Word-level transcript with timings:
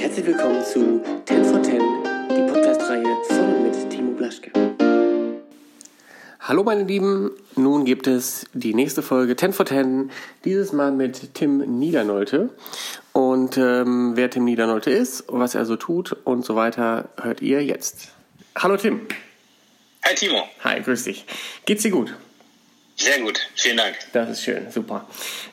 Herzlich 0.00 0.24
willkommen 0.28 0.64
zu 0.64 1.02
10 1.26 1.44
for 1.44 1.62
10, 1.62 1.78
die 2.30 2.50
Podcast-Reihe 2.50 3.04
von 3.28 3.62
mit 3.62 3.90
Timo 3.90 4.12
Blaschke. 4.12 4.50
Hallo 6.40 6.64
meine 6.64 6.84
Lieben, 6.84 7.32
nun 7.54 7.84
gibt 7.84 8.06
es 8.06 8.46
die 8.54 8.72
nächste 8.72 9.02
Folge 9.02 9.36
10 9.36 9.52
for 9.52 9.66
10, 9.66 10.10
dieses 10.46 10.72
Mal 10.72 10.90
mit 10.90 11.34
Tim 11.34 11.78
Niedernolte. 11.78 12.48
Und 13.12 13.58
ähm, 13.58 14.12
wer 14.14 14.30
Tim 14.30 14.46
Niedernolte 14.46 14.90
ist, 14.90 15.24
was 15.28 15.54
er 15.54 15.66
so 15.66 15.76
tut 15.76 16.16
und 16.24 16.46
so 16.46 16.56
weiter, 16.56 17.10
hört 17.20 17.42
ihr 17.42 17.62
jetzt. 17.62 18.08
Hallo 18.56 18.78
Tim. 18.78 19.06
Hi 20.02 20.14
Timo. 20.14 20.44
Hi, 20.64 20.80
grüß 20.80 21.04
dich. 21.04 21.26
Geht's 21.66 21.82
dir 21.82 21.90
gut? 21.90 22.14
Sehr 23.00 23.18
gut, 23.20 23.40
vielen 23.54 23.78
Dank. 23.78 23.96
Das 24.12 24.28
ist 24.28 24.42
schön, 24.42 24.70
super. 24.70 25.06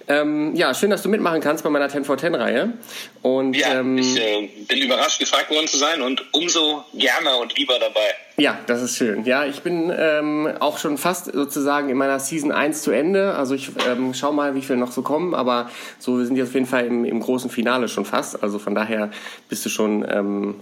Ähm, 0.10 0.54
ja, 0.54 0.74
schön, 0.74 0.90
dass 0.90 1.02
du 1.02 1.08
mitmachen 1.08 1.40
kannst 1.40 1.64
bei 1.64 1.70
meiner 1.70 1.88
10 1.88 2.04
for 2.04 2.18
10 2.18 2.36
Reihe. 2.36 2.74
Und, 3.22 3.56
ja, 3.56 3.80
ähm, 3.80 3.98
ich 3.98 4.18
äh, 4.18 4.50
bin 4.68 4.82
überrascht, 4.82 5.18
gefragt 5.20 5.50
worden 5.50 5.66
zu 5.66 5.78
sein 5.78 6.02
und 6.02 6.26
umso 6.34 6.84
gerne 6.94 7.38
und 7.38 7.58
lieber 7.58 7.80
dabei. 7.80 8.16
Ja, 8.36 8.60
das 8.68 8.82
ist 8.82 8.98
schön. 8.98 9.24
Ja, 9.24 9.46
ich 9.46 9.62
bin 9.62 9.94
ähm, 9.98 10.58
auch 10.60 10.78
schon 10.78 10.98
fast 10.98 11.32
sozusagen 11.32 11.88
in 11.88 11.96
meiner 11.96 12.20
Season 12.20 12.52
1 12.52 12.82
zu 12.82 12.92
Ende. 12.92 13.36
Also 13.36 13.56
ich 13.56 13.70
ähm, 13.88 14.14
schau 14.14 14.34
mal, 14.34 14.54
wie 14.54 14.62
viele 14.62 14.78
noch 14.78 14.92
so 14.92 15.02
kommen, 15.02 15.34
aber 15.34 15.72
so 16.00 16.18
wir 16.18 16.26
sind 16.26 16.36
jetzt 16.36 16.50
auf 16.50 16.54
jeden 16.54 16.66
Fall 16.68 16.86
im, 16.86 17.06
im 17.06 17.22
großen 17.22 17.50
Finale 17.50 17.88
schon 17.88 18.04
fast. 18.04 18.44
Also 18.44 18.60
von 18.60 18.76
daher 18.76 19.10
bist 19.48 19.66
du 19.66 19.70
schon 19.70 20.06
ähm, 20.10 20.56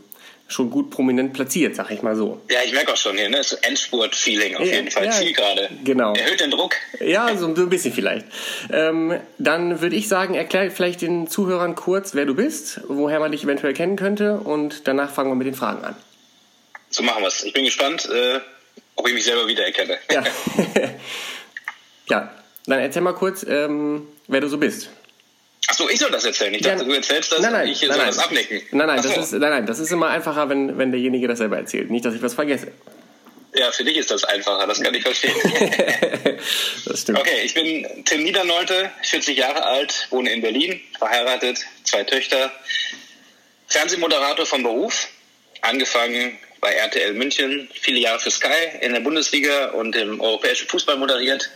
schon 0.48 0.70
gut 0.70 0.92
prominent 0.92 1.34
platziert, 1.34 1.76
sag 1.76 1.90
ich 1.90 2.04
mal 2.04 2.16
so. 2.16 2.40
Ja, 2.52 2.60
ich 2.64 2.72
merke 2.72 2.94
auch 2.94 2.98
schon 2.98 3.18
hier, 3.18 3.30
ne? 3.30 3.44
So 3.44 3.56
Endspurt-Feeling 3.62 4.56
auf 4.58 4.66
Ja, 4.66 4.76
jeden 4.76 4.92
Fall. 4.92 5.06
ja, 5.06 5.12
Zielgerade. 5.12 5.70
genau. 5.84 6.14
Erhöht 6.14 6.40
den 6.40 6.52
Druck. 6.52 6.76
Ja, 7.00 7.36
so 7.36 7.48
ein 7.48 7.70
bisschen 7.70 7.92
vielleicht. 7.94 8.28
Ähm, 8.72 9.20
dann 9.40 9.82
würde 9.82 9.96
ich 9.96 10.08
sagen, 10.08 10.36
erklär 10.36 10.70
vielleicht 10.70 11.02
den 11.02 11.28
Zuhörern 11.28 11.74
kurz, 11.74 12.14
wer 12.14 12.26
du 12.26 12.36
bist, 12.36 12.82
woher 12.88 13.20
man 13.20 13.32
dich 13.32 13.44
eventuell 13.44 13.74
kennen 13.74 13.96
könnte 13.96 14.38
und 14.38 14.88
danach 14.88 15.12
fangen 15.12 15.32
wir 15.32 15.36
mit 15.36 15.48
den 15.48 15.56
Fragen 15.56 15.84
an. 15.84 15.96
So 16.92 17.02
machen 17.02 17.24
wir 17.24 17.28
es. 17.28 17.44
Ich 17.44 17.54
bin 17.54 17.66
gespannt, 17.66 18.08
äh, 18.14 18.40
ob 18.96 19.08
ich 19.08 19.14
mich 19.16 19.24
selber 19.24 19.48
wiedererkenne. 19.48 19.98
Ja. 20.12 20.24
ja, 22.10 22.32
dann 22.68 22.80
erzähl 22.80 23.02
mal 23.02 23.14
kurz, 23.14 23.44
ähm, 23.48 24.08
wer 24.28 24.42
du 24.42 24.48
so 24.48 24.58
bist. 24.58 24.90
Achso, 25.68 25.90
ich 25.90 26.00
soll 26.00 26.12
das 26.12 26.26
erzählen. 26.26 26.54
Ich 26.54 26.62
Ja, 26.66 26.74
dachte, 26.74 26.86
du 26.86 26.94
erzählst 26.94 27.32
das 27.32 27.40
nein, 27.40 27.52
nein, 27.54 27.68
ich 27.68 27.80
soll 27.80 27.90
nein, 27.90 28.08
das 28.08 28.20
abnicken. 28.20 28.62
Nein, 28.72 28.88
nein, 28.88 29.00
Ach 29.00 29.04
das 29.04 29.16
so. 29.16 29.22
ist, 29.22 29.32
nein, 29.34 29.50
nein, 29.50 29.66
das 29.66 29.80
ist 29.80 29.92
immer 29.92 30.10
einfacher, 30.10 30.48
wenn, 30.50 30.78
wenn 30.78 30.92
derjenige 30.92 31.28
das 31.28 31.40
selber 31.40 31.58
erzählt. 31.58 31.90
Nicht, 31.90 32.06
dass 32.06 32.14
ich 32.14 32.22
was 32.22 32.34
vergesse. 32.36 32.72
Ja, 33.56 33.72
für 33.72 33.86
dich 33.86 33.98
ist 33.98 34.12
das 34.12 34.26
einfacher, 34.26 34.68
das 34.68 34.82
kann 34.82 34.94
ich 34.94 35.02
verstehen. 35.02 35.34
das 36.86 37.02
stimmt. 37.02 37.20
Okay, 37.20 37.42
ich 37.44 37.54
bin 37.54 38.04
Tim 38.04 38.24
Niedernolte, 38.24 38.92
40 39.04 39.38
Jahre 39.38 39.64
alt, 39.66 40.08
wohne 40.10 40.32
in 40.32 40.42
Berlin, 40.42 40.82
verheiratet, 41.00 41.66
zwei 41.86 42.04
Töchter, 42.04 42.52
Fernsehmoderator 43.68 44.46
vom 44.46 44.62
Beruf, 44.64 45.08
angefangen 45.62 46.38
bei 46.60 46.74
RTL 46.74 47.14
München, 47.14 47.70
viele 47.80 48.00
Jahre 48.00 48.20
für 48.20 48.32
Sky 48.32 48.50
in 48.82 48.94
der 48.94 49.00
Bundesliga 49.00 49.70
und 49.70 49.96
im 49.96 50.20
europäischen 50.20 50.68
Fußball 50.68 50.98
moderiert, 50.98 51.50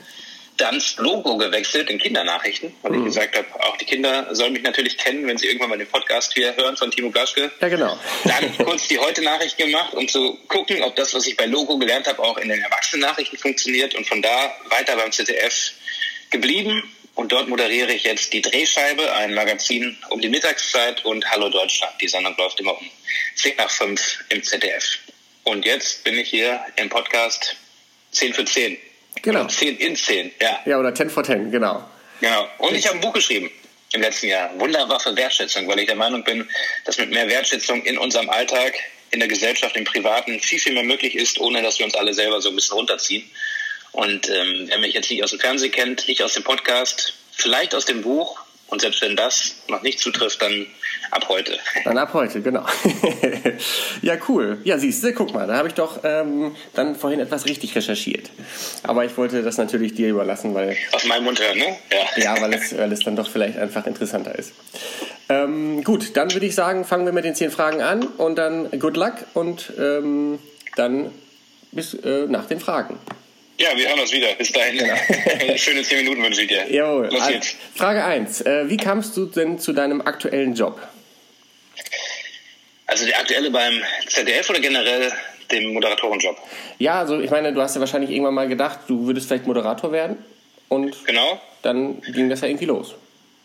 dann 0.59 0.75
das 0.75 0.97
Logo 0.97 1.37
gewechselt 1.37 1.89
in 1.89 1.97
Kindernachrichten, 1.97 2.73
weil 2.81 2.95
ich 2.95 3.03
gesagt 3.05 3.37
habe, 3.37 3.47
auch 3.65 3.77
die 3.77 3.85
Kinder 3.85 4.33
sollen 4.35 4.53
mich 4.53 4.63
natürlich 4.63 4.97
kennen, 4.97 5.27
wenn 5.27 5.37
sie 5.37 5.47
irgendwann 5.47 5.69
mal 5.69 5.77
den 5.77 5.87
Podcast 5.87 6.33
hier 6.33 6.55
hören 6.55 6.77
von 6.77 6.91
Timo 6.91 7.09
Blaschke. 7.09 7.51
Ja, 7.59 7.69
genau. 7.69 7.97
Dann 8.25 8.57
kurz 8.57 8.87
die 8.87 8.99
Heute-Nachricht 8.99 9.57
gemacht, 9.57 9.93
um 9.93 10.07
zu 10.07 10.37
gucken, 10.47 10.81
ob 10.83 10.95
das, 10.95 11.13
was 11.13 11.27
ich 11.27 11.37
bei 11.37 11.45
Logo 11.45 11.77
gelernt 11.77 12.07
habe, 12.07 12.21
auch 12.21 12.37
in 12.37 12.49
den 12.49 12.61
Erwachsenen-Nachrichten 12.61 13.37
funktioniert. 13.37 13.95
Und 13.95 14.07
von 14.07 14.21
da 14.21 14.55
weiter 14.69 14.95
beim 14.95 15.11
ZDF 15.11 15.71
geblieben. 16.29 16.83
Und 17.15 17.31
dort 17.31 17.49
moderiere 17.49 17.91
ich 17.91 18.03
jetzt 18.03 18.31
die 18.31 18.41
Drehscheibe, 18.41 19.13
ein 19.13 19.33
Magazin 19.33 19.97
um 20.09 20.21
die 20.21 20.29
Mittagszeit 20.29 21.03
und 21.03 21.29
Hallo 21.29 21.49
Deutschland. 21.49 21.93
Die 22.01 22.07
Sendung 22.07 22.35
läuft 22.37 22.59
immer 22.59 22.79
um 22.79 22.89
10 23.35 23.57
nach 23.57 23.69
5 23.69 24.25
im 24.29 24.43
ZDF. 24.43 24.99
Und 25.43 25.65
jetzt 25.65 26.03
bin 26.03 26.17
ich 26.17 26.29
hier 26.29 26.63
im 26.77 26.89
Podcast 26.89 27.55
10 28.11 28.33
für 28.33 28.45
10. 28.45 28.77
Genau. 29.21 29.45
10 29.45 29.77
in 29.77 29.95
10, 29.95 30.31
ja. 30.41 30.59
Ja, 30.65 30.79
oder 30.79 30.93
10 30.93 31.09
for 31.09 31.23
10, 31.23 31.51
genau. 31.51 31.83
Genau. 32.21 32.47
Und 32.57 32.75
ich 32.75 32.85
habe 32.87 32.97
ein 32.97 33.01
Buch 33.01 33.13
geschrieben 33.13 33.49
im 33.93 34.01
letzten 34.01 34.27
Jahr. 34.27 34.57
Wunderwaffe 34.59 35.15
Wertschätzung, 35.15 35.67
weil 35.67 35.79
ich 35.79 35.87
der 35.87 35.95
Meinung 35.95 36.23
bin, 36.23 36.47
dass 36.85 36.97
mit 36.97 37.09
mehr 37.09 37.27
Wertschätzung 37.27 37.83
in 37.83 37.97
unserem 37.97 38.29
Alltag, 38.29 38.75
in 39.11 39.19
der 39.19 39.27
Gesellschaft, 39.27 39.75
im 39.75 39.85
Privaten 39.85 40.39
viel, 40.39 40.59
viel 40.59 40.73
mehr 40.73 40.83
möglich 40.83 41.15
ist, 41.15 41.39
ohne 41.39 41.61
dass 41.61 41.79
wir 41.79 41.85
uns 41.85 41.95
alle 41.95 42.13
selber 42.13 42.41
so 42.41 42.49
ein 42.49 42.55
bisschen 42.55 42.77
runterziehen. 42.77 43.29
Und 43.91 44.29
ähm, 44.29 44.65
wer 44.67 44.77
mich 44.77 44.93
jetzt 44.93 45.09
nicht 45.09 45.23
aus 45.23 45.31
dem 45.31 45.39
Fernsehen 45.39 45.71
kennt, 45.71 46.07
nicht 46.07 46.21
aus 46.21 46.33
dem 46.33 46.43
Podcast, 46.43 47.13
vielleicht 47.31 47.73
aus 47.73 47.85
dem 47.85 48.01
Buch, 48.01 48.39
und 48.67 48.81
selbst 48.81 49.01
wenn 49.01 49.15
das 49.15 49.55
noch 49.67 49.81
nicht 49.81 49.99
zutrifft, 49.99 50.41
dann 50.43 50.67
ab 51.11 51.27
heute. 51.29 51.57
Dann 51.83 51.97
ab 51.97 52.13
heute, 52.13 52.41
genau. 52.41 52.65
ja, 54.01 54.15
cool. 54.27 54.59
Ja, 54.63 54.77
siehst 54.77 55.03
du, 55.03 55.13
guck 55.13 55.33
mal, 55.33 55.47
da 55.47 55.57
habe 55.57 55.67
ich 55.67 55.73
doch 55.73 55.99
ähm, 56.03 56.55
dann 56.73 56.95
vorhin 56.95 57.19
etwas 57.19 57.45
richtig 57.45 57.75
recherchiert. 57.75 58.29
Aber 58.83 59.05
ich 59.05 59.17
wollte 59.17 59.41
das 59.43 59.57
natürlich 59.57 59.95
dir 59.95 60.09
überlassen, 60.09 60.53
weil, 60.53 60.75
Aus 60.91 61.05
meinem 61.05 61.25
Mund 61.25 61.39
hören, 61.39 61.57
ne? 61.57 61.77
Ja. 61.91 62.35
ja, 62.35 62.41
weil, 62.41 62.53
es, 62.53 62.77
weil 62.77 62.91
es 62.91 62.99
dann 62.99 63.15
doch 63.15 63.29
vielleicht 63.29 63.57
einfach 63.57 63.85
interessanter 63.85 64.37
ist. 64.37 64.53
Ähm, 65.29 65.83
gut, 65.83 66.17
dann 66.17 66.33
würde 66.33 66.45
ich 66.45 66.55
sagen, 66.55 66.85
fangen 66.85 67.05
wir 67.05 67.13
mit 67.13 67.23
den 67.23 67.35
zehn 67.35 67.51
Fragen 67.51 67.81
an 67.81 68.03
und 68.03 68.37
dann 68.37 68.69
good 68.79 68.97
luck 68.97 69.13
und 69.33 69.71
ähm, 69.79 70.39
dann 70.75 71.11
bis 71.71 71.93
äh, 71.93 72.25
nach 72.27 72.45
den 72.45 72.59
Fragen. 72.59 72.97
Ja, 73.59 73.75
wir 73.75 73.89
hören 73.89 73.99
uns 73.99 74.11
wieder. 74.13 74.33
Bis 74.35 74.51
dahin. 74.53 74.79
Schöne 75.57 75.83
zehn 75.83 75.97
Minuten 75.99 76.23
wünsche 76.23 76.41
ich 76.43 76.47
dir. 76.47 76.65
Jawohl. 76.71 77.09
Los 77.11 77.27
geht's. 77.27 77.55
Frage 77.75 78.03
1. 78.03 78.41
Äh, 78.41 78.69
wie 78.69 78.77
kamst 78.77 79.17
du 79.17 79.25
denn 79.25 79.59
zu 79.59 79.73
deinem 79.73 79.99
aktuellen 80.01 80.53
Job? 80.55 80.79
Also 82.87 83.05
die 83.05 83.13
aktuelle 83.13 83.51
beim 83.51 83.81
ZDF 84.07 84.49
oder 84.49 84.59
generell 84.61 85.11
dem 85.51 85.73
Moderatorenjob? 85.73 86.37
Ja, 86.79 86.99
also 86.99 87.19
ich 87.19 87.29
meine, 87.29 87.53
du 87.53 87.61
hast 87.61 87.75
ja 87.75 87.81
wahrscheinlich 87.81 88.11
irgendwann 88.11 88.33
mal 88.33 88.47
gedacht, 88.47 88.79
du 88.87 89.05
würdest 89.05 89.27
vielleicht 89.27 89.45
Moderator 89.45 89.91
werden 89.91 90.17
und 90.69 91.05
Genau. 91.05 91.39
dann 91.61 92.01
ging 92.01 92.29
das 92.29 92.41
ja 92.41 92.47
irgendwie 92.47 92.65
los. 92.65 92.95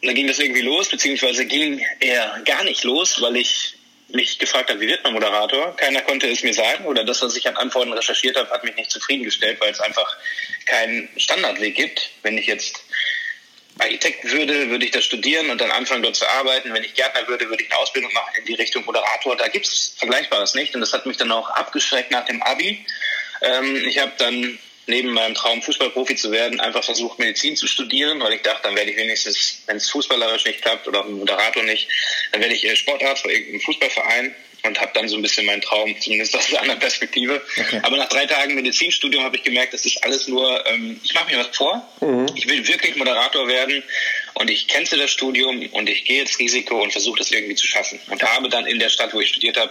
Da 0.03 0.13
ging 0.13 0.27
das 0.29 0.39
irgendwie 0.39 0.61
los, 0.63 0.89
beziehungsweise 0.91 1.45
ging 1.47 1.85
er 2.01 2.41
gar 2.45 2.63
nicht 2.65 2.85
los, 2.85 3.21
weil 3.21 3.37
ich 3.37 3.75
mich 4.15 4.39
gefragt 4.39 4.71
habe, 4.71 4.81
wie 4.81 4.89
wird 4.89 5.05
man 5.05 5.13
Moderator? 5.13 5.77
Keiner 5.77 6.03
konnte 6.03 6.29
es 6.29 6.43
mir 6.43 6.55
sagen 6.55 6.85
oder 6.87 7.05
das, 7.05 7.23
was 7.23 7.37
ich 7.37 7.47
an 7.49 7.57
Antworten 7.57 7.93
recherchiert 7.93 8.37
habe, 8.37 8.51
hat 8.51 8.65
mich 8.65 8.75
nicht 8.77 8.91
zufriedengestellt, 8.91 9.61
weil 9.61 9.73
es 9.73 9.81
einfach 9.81 10.17
keinen 10.67 11.09
Standardweg 11.17 11.75
gibt. 11.75 12.11
Wenn 12.23 12.39
ich 12.39 12.47
jetzt 12.47 12.85
Architekt 13.79 14.31
würde, 14.31 14.71
würde 14.71 14.85
ich 14.85 14.93
das 14.93 15.05
studieren 15.05 15.51
und 15.51 15.61
dann 15.61 15.71
anfangen 15.71 16.03
dort 16.03 16.17
zu 16.17 16.29
arbeiten. 16.29 16.73
Wenn 16.73 16.85
ich 16.85 16.95
Gärtner 16.95 17.27
würde, 17.27 17.49
würde 17.49 17.65
ich 17.65 17.71
eine 17.71 17.81
Ausbildung 17.81 18.13
machen 18.13 18.35
in 18.39 18.45
die 18.45 18.55
Richtung 18.55 18.85
Moderator. 18.85 19.37
Da 19.37 19.49
gibt 19.49 19.67
es 19.67 19.95
Vergleichbares 19.99 20.55
nicht 20.55 20.75
und 20.75 20.81
das 20.81 20.93
hat 20.93 21.07
mich 21.07 21.17
dann 21.17 21.33
auch 21.33 21.51
abgeschreckt 21.51 22.11
nach 22.13 22.25
dem 22.25 22.43
Abi. 22.43 22.87
Ähm, 23.43 23.77
ich 23.89 23.99
habe 23.99 24.13
dann 24.19 24.59
neben 24.87 25.11
meinem 25.11 25.35
Traum, 25.35 25.63
Fußballprofi 25.63 26.17
zu 26.17 26.31
werden, 26.31 26.61
einfach 26.61 26.85
versucht, 26.85 27.19
Medizin 27.19 27.57
zu 27.57 27.67
studieren, 27.67 28.21
weil 28.21 28.35
ich 28.35 28.43
dachte, 28.43 28.65
dann 28.65 28.77
werde 28.77 28.91
ich 28.91 28.97
wenigstens, 28.97 29.63
wenn 29.67 29.77
es 29.77 29.91
fußballerisch 29.91 30.45
nicht 30.45 30.63
klappt 30.63 30.87
oder 30.89 31.05
Moderator 31.05 31.63
nicht, 31.63 31.89
dann 32.33 32.41
werde 32.41 32.55
ich 32.55 32.65
äh, 32.65 32.77
Sportarzt 32.77 33.25
bei 33.25 33.31
irgendeinem 33.31 33.61
Fußballverein 33.61 34.35
und 34.65 34.81
habe 34.81 34.91
dann 34.95 35.09
so 35.09 35.17
ein 35.17 35.23
bisschen 35.23 35.47
meinen 35.47 35.61
Traum, 35.61 35.95
zumindest 36.01 36.35
aus 36.37 36.53
einer 36.55 36.77
Perspektive. 36.77 37.43
Okay. 37.59 37.81
Aber 37.83 37.97
nach 37.97 38.09
drei 38.09 38.27
Tagen 38.27 38.55
Medizinstudium 38.55 39.23
habe 39.23 39.37
ich 39.37 39.43
gemerkt, 39.43 39.75
das 39.75 39.85
ist 39.85 40.03
alles 40.03 40.27
nur, 40.29 40.67
ähm, 40.69 41.01
ich 41.05 41.15
mache 41.15 41.31
mir 41.31 41.39
was 41.39 41.55
vor, 41.57 41.87
ich 42.35 42.49
will 42.49 42.67
wirklich 42.67 42.97
Moderator 42.97 43.47
werden 43.47 43.83
und 44.35 44.51
ich 44.51 44.67
kennte 44.69 44.97
das 44.97 45.11
Studium 45.11 45.67
und 45.73 45.89
ich 45.89 46.05
gehe 46.05 46.23
ins 46.23 46.39
Risiko 46.39 46.83
und 46.83 46.93
versuche 46.93 47.19
das 47.19 47.31
irgendwie 47.31 47.55
zu 47.55 47.67
schaffen. 47.67 48.01
Und 48.09 48.23
habe 48.23 48.49
dann 48.49 48.67
in 48.67 48.79
der 48.79 48.89
Stadt, 48.89 49.13
wo 49.13 49.21
ich 49.21 49.29
studiert 49.29 49.57
habe, 49.57 49.71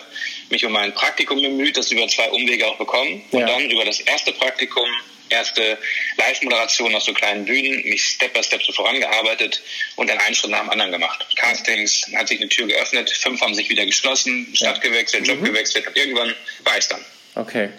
mich 0.49 0.65
um 0.65 0.75
ein 0.75 0.93
Praktikum 0.93 1.41
bemüht, 1.41 1.75
das 1.77 1.91
über 1.91 2.07
zwei 2.07 2.29
Umwege 2.29 2.67
auch 2.67 2.77
bekommen. 2.77 3.23
Und 3.31 3.39
Ja. 3.41 3.47
dann 3.47 3.69
über 3.69 3.83
das 3.85 3.99
erste 3.99 4.31
Praktikum, 4.31 4.87
erste 5.29 5.77
Live-Moderation 6.17 6.93
auf 6.95 7.03
so 7.03 7.13
kleinen 7.13 7.45
Bühnen, 7.45 7.81
mich 7.83 8.03
Step 8.03 8.33
by 8.33 8.43
Step 8.43 8.63
so 8.63 8.73
vorangearbeitet 8.73 9.61
und 9.95 10.09
dann 10.09 10.17
einen 10.19 10.35
Schritt 10.35 10.51
nach 10.51 10.61
dem 10.61 10.69
anderen 10.69 10.91
gemacht. 10.91 11.25
Castings, 11.35 12.05
hat 12.15 12.27
sich 12.27 12.39
eine 12.39 12.49
Tür 12.49 12.67
geöffnet, 12.67 13.09
fünf 13.09 13.41
haben 13.41 13.53
sich 13.53 13.69
wieder 13.69 13.85
geschlossen, 13.85 14.47
Stadt 14.53 14.81
gewechselt, 14.81 15.27
Job 15.27 15.43
gewechselt 15.43 15.87
und 15.87 15.97
irgendwann 15.97 16.33
war 16.63 16.77
ich 16.77 16.87
dann. 16.87 17.03
Okay. 17.35 17.69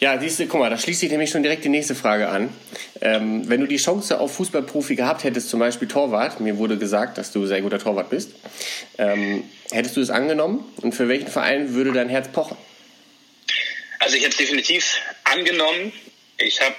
Ja, 0.00 0.18
siehst 0.18 0.38
du, 0.38 0.46
guck 0.46 0.60
mal, 0.60 0.70
da 0.70 0.76
schließt 0.76 1.00
sich 1.00 1.10
nämlich 1.10 1.30
schon 1.30 1.42
direkt 1.42 1.64
die 1.64 1.68
nächste 1.68 1.94
Frage 1.94 2.28
an. 2.28 2.52
Ähm, 3.00 3.48
wenn 3.48 3.60
du 3.60 3.66
die 3.66 3.76
Chance 3.76 4.18
auf 4.18 4.34
Fußballprofi 4.34 4.96
gehabt 4.96 5.24
hättest, 5.24 5.48
zum 5.48 5.60
Beispiel 5.60 5.88
Torwart, 5.88 6.40
mir 6.40 6.58
wurde 6.58 6.76
gesagt, 6.76 7.16
dass 7.16 7.32
du 7.32 7.46
sehr 7.46 7.62
guter 7.62 7.78
Torwart 7.78 8.10
bist, 8.10 8.32
ähm, 8.98 9.44
hättest 9.70 9.96
du 9.96 10.00
es 10.00 10.10
angenommen? 10.10 10.64
Und 10.82 10.94
für 10.94 11.08
welchen 11.08 11.28
Verein 11.28 11.74
würde 11.74 11.92
dein 11.92 12.08
Herz 12.08 12.28
pochen? 12.28 12.56
Also 14.00 14.16
ich 14.16 14.22
hätte 14.22 14.32
es 14.32 14.36
definitiv 14.36 14.98
angenommen. 15.24 15.92
Ich 16.44 16.60
habe 16.60 16.76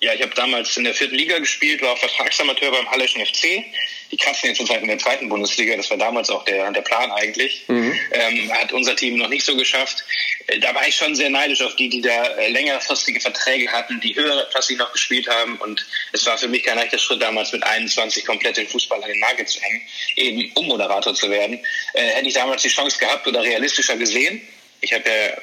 Ja, 0.00 0.12
ich 0.12 0.20
habe 0.20 0.34
damals 0.34 0.76
in 0.76 0.84
der 0.84 0.92
vierten 0.92 1.14
Liga 1.14 1.38
gespielt, 1.38 1.80
war 1.80 1.96
Vertragsamateur 1.96 2.70
beim 2.70 2.88
Halleschen 2.90 3.24
FC. 3.24 3.64
Die 4.12 4.16
kratzen 4.18 4.50
jetzt 4.50 4.60
in 4.60 4.86
der 4.86 4.98
zweiten 4.98 5.28
Bundesliga, 5.30 5.74
das 5.74 5.88
war 5.88 5.96
damals 5.96 6.28
auch 6.28 6.44
der, 6.44 6.70
der 6.70 6.82
Plan 6.82 7.10
eigentlich. 7.10 7.64
Mhm. 7.66 7.98
Ähm, 8.12 8.52
hat 8.52 8.72
unser 8.72 8.94
Team 8.94 9.16
noch 9.16 9.28
nicht 9.28 9.44
so 9.46 9.56
geschafft. 9.56 10.04
Äh, 10.48 10.60
da 10.60 10.74
war 10.74 10.86
ich 10.86 10.94
schon 10.94 11.16
sehr 11.16 11.30
neidisch 11.30 11.62
auf 11.62 11.74
die, 11.76 11.88
die 11.88 12.02
da 12.02 12.24
äh, 12.36 12.50
längerfristige 12.50 13.20
Verträge 13.20 13.72
hatten, 13.72 13.98
die 14.00 14.14
höherklassig 14.14 14.76
noch 14.76 14.92
gespielt 14.92 15.28
haben. 15.28 15.56
Und 15.56 15.84
es 16.12 16.26
war 16.26 16.36
für 16.36 16.48
mich 16.48 16.62
kein 16.62 16.76
leichter 16.76 16.98
Schritt 16.98 17.22
damals 17.22 17.52
mit 17.52 17.62
21 17.62 18.26
komplett 18.26 18.58
den 18.58 18.68
Fußball 18.68 19.02
an 19.02 19.08
den 19.08 19.18
Nagel 19.18 19.46
zu 19.46 19.60
hängen, 19.62 19.80
eben 20.16 20.52
um 20.54 20.66
Moderator 20.66 21.14
zu 21.14 21.30
werden. 21.30 21.58
Äh, 21.94 22.02
hätte 22.02 22.28
ich 22.28 22.34
damals 22.34 22.60
die 22.60 22.68
Chance 22.68 22.98
gehabt 22.98 23.26
oder 23.26 23.42
realistischer 23.42 23.96
gesehen. 23.96 24.46
Ich 24.82 24.92
habe 24.92 25.08
ja 25.08 25.36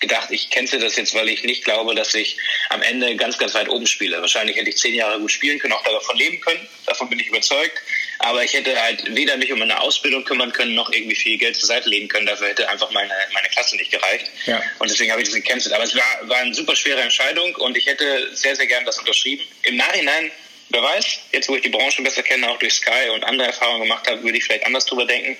gedacht, 0.00 0.30
ich 0.30 0.50
kennte 0.50 0.78
das 0.78 0.96
jetzt, 0.96 1.14
weil 1.14 1.28
ich 1.28 1.42
nicht 1.42 1.64
glaube, 1.64 1.94
dass 1.94 2.14
ich 2.14 2.36
am 2.70 2.82
Ende 2.82 3.16
ganz, 3.16 3.38
ganz 3.38 3.54
weit 3.54 3.68
oben 3.68 3.86
spiele. 3.86 4.20
Wahrscheinlich 4.20 4.56
hätte 4.56 4.70
ich 4.70 4.76
zehn 4.76 4.94
Jahre 4.94 5.18
gut 5.18 5.30
spielen 5.30 5.58
können, 5.58 5.72
auch 5.72 5.82
davon 5.82 6.16
leben 6.16 6.40
können. 6.40 6.68
Davon 6.86 7.08
bin 7.08 7.18
ich 7.18 7.28
überzeugt. 7.28 7.78
Aber 8.20 8.42
ich 8.42 8.52
hätte 8.52 8.80
halt 8.80 9.14
weder 9.14 9.36
mich 9.36 9.52
um 9.52 9.60
meine 9.60 9.80
Ausbildung 9.80 10.24
kümmern 10.24 10.52
können, 10.52 10.74
noch 10.74 10.92
irgendwie 10.92 11.14
viel 11.14 11.38
Geld 11.38 11.56
zur 11.56 11.68
Seite 11.68 11.88
legen 11.88 12.08
können. 12.08 12.26
Dafür 12.26 12.48
hätte 12.48 12.68
einfach 12.68 12.90
meine, 12.90 13.12
meine 13.32 13.48
Klasse 13.48 13.76
nicht 13.76 13.92
gereicht. 13.92 14.26
Ja. 14.46 14.62
Und 14.80 14.90
deswegen 14.90 15.12
habe 15.12 15.22
ich 15.22 15.28
das 15.28 15.36
gecancelt. 15.36 15.74
Aber 15.74 15.84
es 15.84 15.94
war, 15.94 16.28
war 16.28 16.38
eine 16.38 16.54
super 16.54 16.74
schwere 16.74 17.00
Entscheidung 17.00 17.54
und 17.56 17.76
ich 17.76 17.86
hätte 17.86 18.34
sehr, 18.34 18.56
sehr 18.56 18.66
gern 18.66 18.84
das 18.84 18.98
unterschrieben. 18.98 19.44
Im 19.62 19.76
Nachhinein, 19.76 20.32
wer 20.70 20.82
weiß, 20.82 21.20
jetzt 21.32 21.48
wo 21.48 21.54
ich 21.54 21.62
die 21.62 21.68
Branche 21.68 22.02
besser 22.02 22.22
kenne, 22.22 22.50
auch 22.50 22.58
durch 22.58 22.74
Sky 22.74 23.08
und 23.14 23.24
andere 23.24 23.48
Erfahrungen 23.48 23.82
gemacht 23.82 24.08
habe, 24.08 24.22
würde 24.24 24.36
ich 24.36 24.44
vielleicht 24.44 24.66
anders 24.66 24.84
drüber 24.86 25.06
denken. 25.06 25.36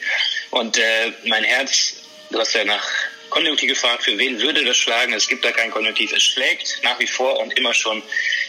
Und 0.50 0.78
äh, 0.78 1.12
mein 1.24 1.42
Herz, 1.42 1.94
du 2.30 2.38
hast 2.38 2.54
ja 2.54 2.64
nach 2.64 2.88
Konjunktiv 3.38 3.68
gefragt, 3.68 4.02
für 4.02 4.18
wen 4.18 4.40
würde 4.40 4.64
das 4.64 4.76
schlagen? 4.76 5.12
Es 5.12 5.28
gibt 5.28 5.44
da 5.44 5.52
kein 5.52 5.70
Konjunktiv. 5.70 6.12
Es 6.12 6.24
schlägt 6.24 6.80
nach 6.82 6.98
wie 6.98 7.06
vor 7.06 7.38
und 7.38 7.56
immer 7.56 7.72
schon 7.72 8.02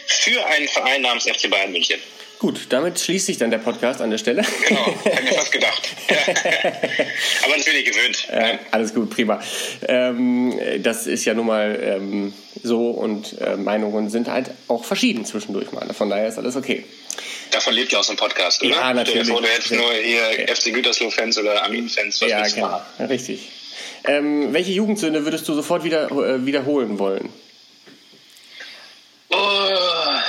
für 0.06 0.44
einen 0.46 0.66
Verein 0.66 1.02
namens 1.02 1.28
FC 1.28 1.48
Bayern 1.48 1.70
München. 1.70 2.00
Gut, 2.40 2.66
damit 2.70 2.98
schließt 2.98 3.26
sich 3.26 3.38
dann 3.38 3.52
der 3.52 3.58
Podcast 3.58 4.00
an 4.00 4.10
der 4.10 4.18
Stelle. 4.18 4.42
Genau, 4.66 4.86
habe 4.86 5.22
mir 5.22 5.32
fast 5.34 5.52
gedacht. 5.52 5.90
Aber 7.44 7.54
das 7.54 7.64
bin 7.64 7.76
ich 7.76 7.84
gewöhnt. 7.84 8.28
Äh, 8.30 8.58
alles 8.72 8.92
gut, 8.92 9.10
prima. 9.10 9.40
Ähm, 9.86 10.58
das 10.82 11.06
ist 11.06 11.24
ja 11.24 11.34
nun 11.34 11.46
mal 11.46 11.78
ähm, 11.80 12.32
so 12.60 12.90
und 12.90 13.40
äh, 13.40 13.56
Meinungen 13.56 14.10
sind 14.10 14.26
halt 14.26 14.50
auch 14.66 14.84
verschieden 14.84 15.24
zwischendurch 15.24 15.70
mal. 15.70 15.86
Von 15.94 16.10
daher 16.10 16.26
ist 16.26 16.38
alles 16.38 16.56
okay. 16.56 16.84
Davon 17.52 17.74
lebt 17.74 17.92
ja 17.92 18.00
auch 18.00 18.04
so 18.04 18.12
ein 18.12 18.16
Podcast, 18.16 18.60
oder? 18.62 18.70
Ja, 18.70 18.92
natürlich. 18.92 19.22
Stell 19.22 19.22
dir 19.22 19.30
vor, 19.30 19.42
du 19.42 19.48
hättest 19.48 19.70
nur 19.70 19.92
hier. 19.92 20.48
FC 20.56 20.74
Gütersloh-Fans 20.74 21.38
oder 21.38 21.62
Armin-Fans. 21.62 22.20
Ja, 22.26 22.42
genau. 22.48 22.80
Richtig. 22.98 23.50
Ähm, 24.04 24.52
welche 24.52 24.72
Jugendsünde 24.72 25.24
würdest 25.24 25.48
du 25.48 25.54
sofort 25.54 25.84
wieder, 25.84 26.10
äh, 26.10 26.46
wiederholen 26.46 26.98
wollen? 26.98 27.28
Oh, 29.30 29.70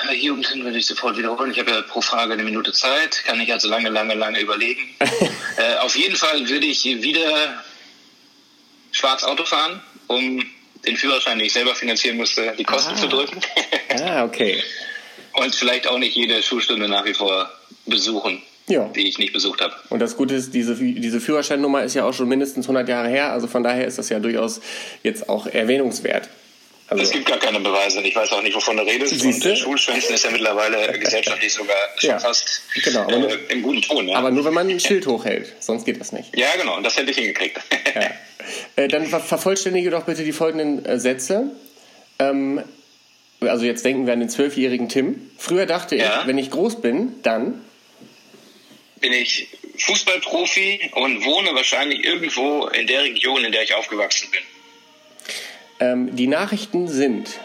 welche 0.08 0.28
Jugendsünde 0.28 0.66
würde 0.66 0.78
ich 0.78 0.86
sofort 0.86 1.18
wiederholen? 1.18 1.52
Ich 1.52 1.60
habe 1.60 1.72
ja 1.72 1.82
pro 1.82 2.02
Frage 2.02 2.34
eine 2.34 2.44
Minute 2.44 2.72
Zeit, 2.74 3.24
kann 3.26 3.40
ich 3.40 3.52
also 3.52 3.68
lange, 3.68 3.90
lange, 3.90 4.14
lange 4.14 4.40
überlegen. 4.40 4.82
äh, 5.58 5.78
auf 5.78 5.96
jeden 5.96 6.16
Fall 6.16 6.48
würde 6.48 6.66
ich 6.66 6.84
wieder 6.86 7.64
schwarz 8.92 9.24
Auto 9.24 9.46
fahren, 9.46 9.82
um 10.08 10.44
den 10.86 10.98
Führerschein, 10.98 11.38
den 11.38 11.48
ich 11.48 11.54
selber 11.54 11.76
finanzieren 11.76 12.18
musste, 12.18 12.54
die 12.58 12.64
Kosten 12.64 12.94
ah. 12.94 12.98
zu 12.98 13.08
drücken. 13.08 13.40
ah, 14.06 14.24
okay. 14.24 14.64
Und 15.34 15.56
vielleicht 15.56 15.88
auch 15.88 15.98
nicht 15.98 16.16
jede 16.16 16.44
Schulstunde 16.44 16.90
nach 16.90 17.06
wie 17.06 17.14
vor 17.14 17.50
besuchen 17.86 18.42
ja. 18.72 18.90
die 18.96 19.08
ich 19.08 19.18
nicht 19.18 19.34
besucht 19.34 19.62
habe. 19.62 19.74
Und 19.90 20.00
das 20.00 20.18
Gute 20.18 20.36
ist, 20.36 20.54
diese, 20.54 20.76
diese 20.76 21.20
Führerscheinnummer 21.20 21.84
ist 21.84 21.94
ja 21.94 22.06
auch 22.06 22.14
schon 22.14 22.28
mindestens 22.28 22.66
100 22.66 22.88
Jahre 22.88 23.10
her, 23.10 23.32
also 23.32 23.48
von 23.48 23.64
daher 23.64 23.86
ist 23.86 23.98
das 23.98 24.10
ja 24.10 24.20
durchaus 24.20 24.62
jetzt 25.04 25.30
auch 25.30 25.48
erwähnungswert. 25.48 26.30
Also, 26.92 27.04
es 27.04 27.12
gibt 27.12 27.26
gar 27.26 27.40
keine 27.40 27.62
Beweise. 27.62 28.02
Ich 28.02 28.14
weiß 28.14 28.34
auch 28.34 28.44
nicht, 28.44 28.54
wovon 28.54 28.76
du 28.76 28.84
redest. 28.84 29.18
Siehste? 29.18 29.52
Und 29.52 29.58
Schulschwänzen 29.58 30.14
ist 30.14 30.26
ja 30.26 30.32
mittlerweile 30.32 30.92
gesellschaftlich 31.00 31.54
sogar 31.54 31.78
schon 31.96 32.10
ja. 32.10 32.20
fast 32.20 32.64
genau, 32.84 33.08
äh, 33.08 33.18
nur, 33.18 33.50
im 33.50 33.62
guten 33.62 33.82
Ton. 33.82 34.10
Ja? 34.10 34.18
Aber 34.18 34.30
nur, 34.30 34.44
wenn 34.44 34.54
man 34.54 34.68
ein 34.68 34.78
Schild 34.78 35.08
hochhält. 35.08 35.54
Sonst 35.62 35.86
geht 35.86 36.02
das 36.02 36.12
nicht. 36.12 36.36
Ja, 36.38 36.48
genau. 36.60 36.76
Und 36.76 36.84
das 36.84 36.98
hätte 36.98 37.12
ich 37.12 37.18
hingekriegt. 37.18 37.62
ja. 37.96 38.02
äh, 38.76 38.90
dann 38.90 39.06
vervollständige 39.06 39.90
doch 39.90 40.04
bitte 40.04 40.26
die 40.26 40.34
folgenden 40.34 40.86
äh, 40.86 41.00
Sätze. 41.00 41.52
Ähm, 42.20 42.62
also 43.40 43.64
jetzt 43.64 43.86
denken 43.86 44.06
wir 44.06 44.12
an 44.12 44.20
den 44.20 44.30
zwölfjährigen 44.30 44.90
Tim. 44.90 45.32
Früher 45.38 45.66
dachte 45.66 45.96
ich, 45.96 46.04
wenn 46.26 46.38
ich 46.38 46.52
groß 46.52 46.82
bin, 46.82 47.14
dann 47.24 47.62
bin 49.02 49.14
ich 49.14 49.48
Fußballprofi 49.78 50.92
und 50.94 51.26
wohne 51.26 51.54
wahrscheinlich 51.54 52.04
irgendwo 52.06 52.68
in 52.68 52.88
der 52.88 53.04
Region, 53.04 53.44
in 53.44 53.52
der 53.52 53.64
ich 53.64 53.74
aufgewachsen 53.74 54.30
bin. 54.32 54.42
Ähm, 55.80 56.16
die 56.16 56.28
Nachrichten 56.28 56.88
sind. 56.88 57.40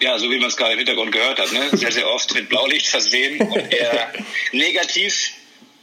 Ja, 0.00 0.18
so 0.18 0.30
wie 0.30 0.38
man 0.38 0.48
es 0.48 0.56
gerade 0.56 0.72
im 0.72 0.78
Hintergrund 0.78 1.12
gehört 1.12 1.40
hat, 1.40 1.52
ne? 1.52 1.76
sehr, 1.76 1.90
sehr 1.90 2.08
oft 2.08 2.32
mit 2.34 2.48
Blaulicht 2.48 2.86
versehen 2.86 3.40
und 3.40 3.72
eher 3.72 4.12
negativ. 4.52 5.32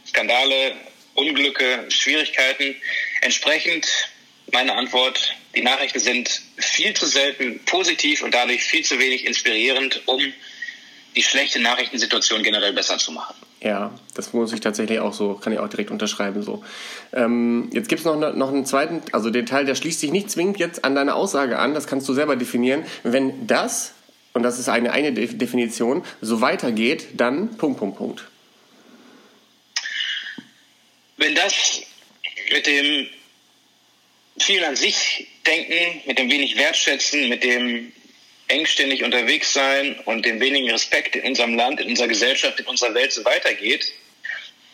Skandale, 0.06 0.76
Unglücke, 1.14 1.86
Schwierigkeiten. 1.88 2.76
Entsprechend 3.20 3.86
meine 4.52 4.74
Antwort, 4.74 5.34
die 5.54 5.62
Nachrichten 5.62 5.98
sind 5.98 6.42
viel 6.56 6.94
zu 6.94 7.06
selten 7.06 7.60
positiv 7.64 8.22
und 8.22 8.32
dadurch 8.34 8.62
viel 8.62 8.84
zu 8.84 8.98
wenig 8.98 9.26
inspirierend, 9.26 10.02
um 10.06 10.32
die 11.16 11.22
schlechte 11.22 11.60
Nachrichtensituation 11.60 12.42
generell 12.42 12.72
besser 12.74 12.98
zu 12.98 13.10
machen. 13.10 13.34
Ja, 13.60 13.92
das 14.14 14.34
muss 14.34 14.52
ich 14.52 14.60
tatsächlich 14.60 15.00
auch 15.00 15.14
so, 15.14 15.34
kann 15.34 15.52
ich 15.52 15.58
auch 15.58 15.68
direkt 15.68 15.90
unterschreiben 15.90 16.42
so. 16.42 16.62
Ähm, 17.12 17.70
jetzt 17.72 17.88
gibt 17.88 18.00
es 18.00 18.04
noch, 18.04 18.34
noch 18.34 18.48
einen 18.48 18.66
zweiten, 18.66 19.00
also 19.12 19.30
den 19.30 19.46
Teil, 19.46 19.64
der 19.64 19.74
schließt 19.74 20.00
sich 20.00 20.12
nicht 20.12 20.30
zwingend 20.30 20.58
jetzt 20.58 20.84
an 20.84 20.94
deine 20.94 21.14
Aussage 21.14 21.58
an, 21.58 21.74
das 21.74 21.86
kannst 21.86 22.06
du 22.08 22.12
selber 22.12 22.36
definieren. 22.36 22.84
Wenn 23.02 23.46
das, 23.46 23.94
und 24.34 24.42
das 24.42 24.58
ist 24.58 24.68
eine, 24.68 24.92
eine 24.92 25.12
Definition, 25.12 26.04
so 26.20 26.42
weitergeht, 26.42 27.06
dann 27.14 27.56
Punkt, 27.56 27.78
Punkt, 27.78 27.96
Punkt. 27.96 28.24
Wenn 31.16 31.34
das 31.34 31.82
mit 32.52 32.66
dem 32.66 33.06
viel 34.38 34.62
an 34.64 34.76
sich 34.76 35.28
denken, 35.46 36.02
mit 36.06 36.18
dem 36.18 36.30
wenig 36.30 36.58
wertschätzen, 36.58 37.30
mit 37.30 37.42
dem 37.42 37.90
engständig 38.48 39.02
unterwegs 39.02 39.52
sein 39.52 39.98
und 40.04 40.24
dem 40.24 40.40
wenigen 40.40 40.70
Respekt 40.70 41.16
in 41.16 41.24
unserem 41.24 41.56
Land, 41.56 41.80
in 41.80 41.88
unserer 41.88 42.08
Gesellschaft, 42.08 42.60
in 42.60 42.66
unserer 42.66 42.94
Welt 42.94 43.12
so 43.12 43.24
weitergeht, 43.24 43.92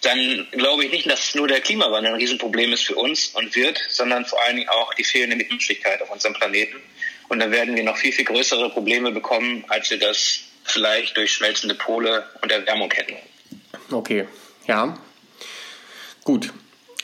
dann 0.03 0.47
glaube 0.51 0.85
ich 0.85 0.91
nicht, 0.91 1.11
dass 1.11 1.35
nur 1.35 1.49
der 1.49 1.61
Klimawandel 1.61 2.13
ein 2.13 2.19
Riesenproblem 2.19 2.73
ist 2.73 2.85
für 2.85 2.97
uns 2.97 3.29
und 3.29 3.55
wird, 3.55 3.81
sondern 3.89 4.27
vor 4.27 4.43
allen 4.43 4.57
Dingen 4.57 4.69
auch 4.69 4.93
die 4.95 5.05
fehlende 5.05 5.45
Menschlichkeit 5.45 6.03
auf 6.03 6.11
unserem 6.11 6.35
Planeten. 6.35 6.77
Und 7.29 7.39
dann 7.39 7.53
werden 7.53 7.77
wir 7.77 7.85
noch 7.85 7.97
viel, 7.97 8.13
viel 8.13 8.25
größere 8.25 8.71
Probleme 8.71 9.13
bekommen, 9.13 9.65
als 9.69 9.91
wir 9.91 9.99
das 9.99 10.41
vielleicht 10.65 11.17
durch 11.17 11.33
schmelzende 11.33 11.75
Pole 11.75 12.29
und 12.43 12.51
Erwärmung 12.51 12.91
hätten. 12.93 13.17
Okay, 13.91 14.27
ja. 14.67 14.99
Gut. 16.25 16.53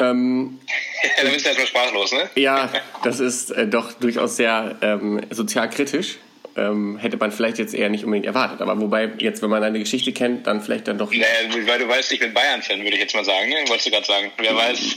Ähm, 0.00 0.60
ja, 1.02 1.10
dann 1.22 1.32
bist 1.32 1.44
du 1.44 1.48
erstmal 1.50 1.66
sprachlos, 1.66 2.12
ne? 2.12 2.30
Ja, 2.34 2.70
das 3.04 3.20
ist 3.20 3.50
äh, 3.50 3.66
doch 3.66 3.92
durchaus 3.94 4.36
sehr 4.36 4.76
ähm, 4.82 5.20
sozial 5.30 5.70
kritisch 5.70 6.18
ähm, 6.58 6.98
hätte 6.98 7.16
man 7.16 7.30
vielleicht 7.32 7.58
jetzt 7.58 7.74
eher 7.74 7.88
nicht 7.88 8.04
unbedingt 8.04 8.26
erwartet. 8.26 8.60
Aber 8.60 8.80
wobei, 8.80 9.10
jetzt, 9.18 9.42
wenn 9.42 9.50
man 9.50 9.62
eine 9.62 9.78
Geschichte 9.78 10.12
kennt, 10.12 10.46
dann 10.46 10.60
vielleicht 10.60 10.88
dann 10.88 10.98
doch. 10.98 11.10
Naja, 11.10 11.26
weil 11.66 11.78
du 11.78 11.88
weißt, 11.88 12.12
ich 12.12 12.20
bin 12.20 12.34
Bayern-Fan, 12.34 12.80
würde 12.80 12.94
ich 12.94 13.00
jetzt 13.00 13.14
mal 13.14 13.24
sagen. 13.24 13.48
Ne? 13.48 13.56
Wolltest 13.68 13.86
du 13.86 13.90
gerade 13.90 14.06
sagen. 14.06 14.32
Wer 14.38 14.54
weiß. 14.54 14.96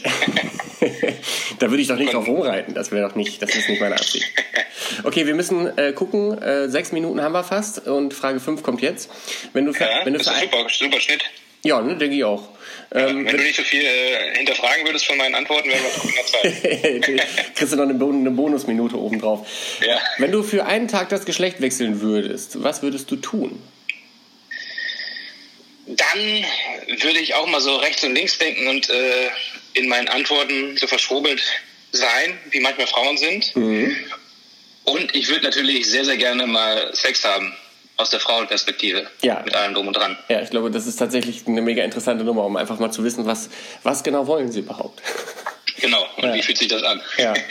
da 1.59 1.69
würde 1.69 1.81
ich 1.81 1.87
doch 1.87 1.97
nicht 1.97 2.13
drauf 2.13 2.27
rumreiten. 2.27 2.73
Das 2.73 2.91
wäre 2.91 3.07
doch 3.07 3.15
nicht, 3.15 3.41
das 3.41 3.55
ist 3.55 3.69
nicht 3.69 3.81
meine 3.81 3.95
Absicht. 3.95 4.25
Okay, 5.03 5.25
wir 5.25 5.35
müssen 5.35 5.77
äh, 5.77 5.93
gucken. 5.93 6.37
Äh, 6.41 6.67
sechs 6.67 6.91
Minuten 6.91 7.21
haben 7.21 7.31
wir 7.31 7.43
fast 7.43 7.87
und 7.87 8.13
Frage 8.13 8.39
fünf 8.39 8.61
kommt 8.61 8.81
jetzt. 8.81 9.09
Wenn 9.53 9.65
du 9.65 9.73
für, 9.73 9.85
ja, 9.85 10.01
wenn 10.03 10.13
du 10.13 10.19
das 10.19 10.27
ist 10.27 10.41
super, 10.41 10.67
super 10.69 10.99
Schnitt. 10.99 11.23
Ja, 11.63 11.81
ne, 11.81 11.95
denke 11.95 12.15
ich 12.15 12.23
auch. 12.23 12.49
Ähm, 12.91 13.25
wenn 13.25 13.37
du 13.37 13.43
nicht 13.43 13.55
so 13.55 13.63
viel 13.63 13.83
äh, 13.83 14.35
hinterfragen 14.35 14.85
würdest 14.85 15.05
von 15.05 15.17
meinen 15.17 15.35
Antworten, 15.35 15.69
wären 15.69 15.81
wir 15.83 16.11
der 16.11 16.25
Zeit. 16.25 17.55
Kriegst 17.55 17.73
du 17.73 17.77
noch 17.77 17.83
eine, 17.83 17.93
eine 17.93 18.31
Bonusminute 18.31 18.97
obendrauf. 18.97 19.47
Ja. 19.85 19.99
Wenn 20.17 20.31
du 20.31 20.41
für 20.41 20.65
einen 20.65 20.87
Tag 20.87 21.09
das 21.09 21.25
Geschlecht 21.25 21.61
wechseln 21.61 22.01
würdest, 22.01 22.63
was 22.63 22.81
würdest 22.81 23.11
du 23.11 23.15
tun? 23.15 23.61
Dann 25.85 26.45
würde 27.01 27.19
ich 27.19 27.35
auch 27.35 27.47
mal 27.47 27.61
so 27.61 27.75
rechts 27.75 28.03
und 28.03 28.15
links 28.15 28.37
denken 28.37 28.67
und 28.67 28.89
äh, 28.89 29.29
in 29.73 29.87
meinen 29.87 30.07
Antworten 30.07 30.77
so 30.77 30.87
verschwobelt 30.87 31.43
sein, 31.91 32.37
wie 32.49 32.59
manchmal 32.59 32.87
Frauen 32.87 33.17
sind. 33.17 33.55
Mhm. 33.55 33.95
Und 34.83 35.13
ich 35.13 35.29
würde 35.29 35.43
natürlich 35.43 35.87
sehr, 35.87 36.05
sehr 36.05 36.17
gerne 36.17 36.47
mal 36.47 36.93
Sex 36.95 37.23
haben 37.23 37.55
aus 38.01 38.09
der 38.09 38.19
Frauenperspektive. 38.19 39.07
Ja. 39.21 39.41
Mit 39.45 39.55
allem 39.55 39.73
drum 39.73 39.87
und 39.87 39.95
dran. 39.95 40.17
Ja, 40.29 40.41
ich 40.41 40.49
glaube, 40.49 40.71
das 40.71 40.87
ist 40.87 40.97
tatsächlich 40.97 41.47
eine 41.47 41.61
mega 41.61 41.83
interessante 41.83 42.23
Nummer, 42.23 42.45
um 42.45 42.57
einfach 42.57 42.79
mal 42.79 42.91
zu 42.91 43.03
wissen, 43.03 43.25
was, 43.25 43.49
was 43.83 44.03
genau 44.03 44.27
wollen 44.27 44.51
sie 44.51 44.59
überhaupt. 44.59 45.01
Genau, 45.79 46.05
und 46.17 46.25
ja. 46.25 46.33
wie 46.35 46.41
fühlt 46.41 46.57
sich 46.57 46.67
das 46.67 46.83
an? 46.83 47.01
Ja. 47.17 47.33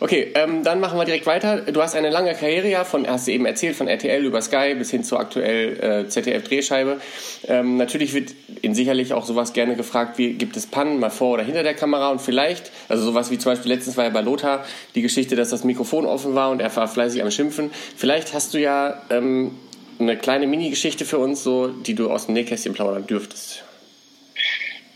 Okay, 0.00 0.32
ähm, 0.34 0.62
dann 0.62 0.80
machen 0.80 0.98
wir 0.98 1.06
direkt 1.06 1.24
weiter. 1.24 1.62
Du 1.62 1.80
hast 1.80 1.94
eine 1.96 2.10
lange 2.10 2.34
Karriere 2.34 2.68
ja, 2.68 2.84
von, 2.84 3.08
hast 3.08 3.26
du 3.26 3.32
eben 3.32 3.46
erzählt, 3.46 3.76
von 3.76 3.88
RTL 3.88 4.22
über 4.22 4.42
Sky 4.42 4.74
bis 4.74 4.90
hin 4.90 5.04
zur 5.04 5.18
aktuell 5.18 6.04
äh, 6.04 6.08
ZDF-Drehscheibe. 6.08 7.00
Ähm, 7.48 7.78
natürlich 7.78 8.12
wird 8.12 8.32
in 8.60 8.74
sicherlich 8.74 9.14
auch 9.14 9.24
sowas 9.24 9.54
gerne 9.54 9.76
gefragt, 9.76 10.18
wie 10.18 10.34
gibt 10.34 10.56
es 10.56 10.66
Pannen 10.66 10.98
mal 11.00 11.10
vor 11.10 11.34
oder 11.34 11.44
hinter 11.44 11.62
der 11.62 11.72
Kamera 11.72 12.10
und 12.10 12.20
vielleicht, 12.20 12.70
also 12.88 13.04
sowas 13.04 13.30
wie 13.30 13.38
zum 13.38 13.52
Beispiel 13.52 13.72
letztens 13.72 13.96
war 13.96 14.04
ja 14.04 14.10
bei 14.10 14.20
Lothar 14.20 14.66
die 14.94 15.02
Geschichte, 15.02 15.36
dass 15.36 15.50
das 15.50 15.64
Mikrofon 15.64 16.04
offen 16.04 16.34
war 16.34 16.50
und 16.50 16.60
er 16.60 16.74
war 16.76 16.88
fleißig 16.88 17.22
am 17.22 17.30
Schimpfen. 17.30 17.70
Vielleicht 17.96 18.34
hast 18.34 18.52
du 18.52 18.58
ja 18.58 19.02
ähm, 19.08 19.52
eine 19.98 20.16
kleine 20.16 20.46
Mini-Geschichte 20.46 21.04
für 21.04 21.18
uns, 21.18 21.42
so, 21.42 21.68
die 21.68 21.94
du 21.94 22.10
aus 22.10 22.26
dem 22.26 22.34
Nähkästchen 22.34 22.74
plaudern 22.74 23.06
dürftest. 23.06 23.62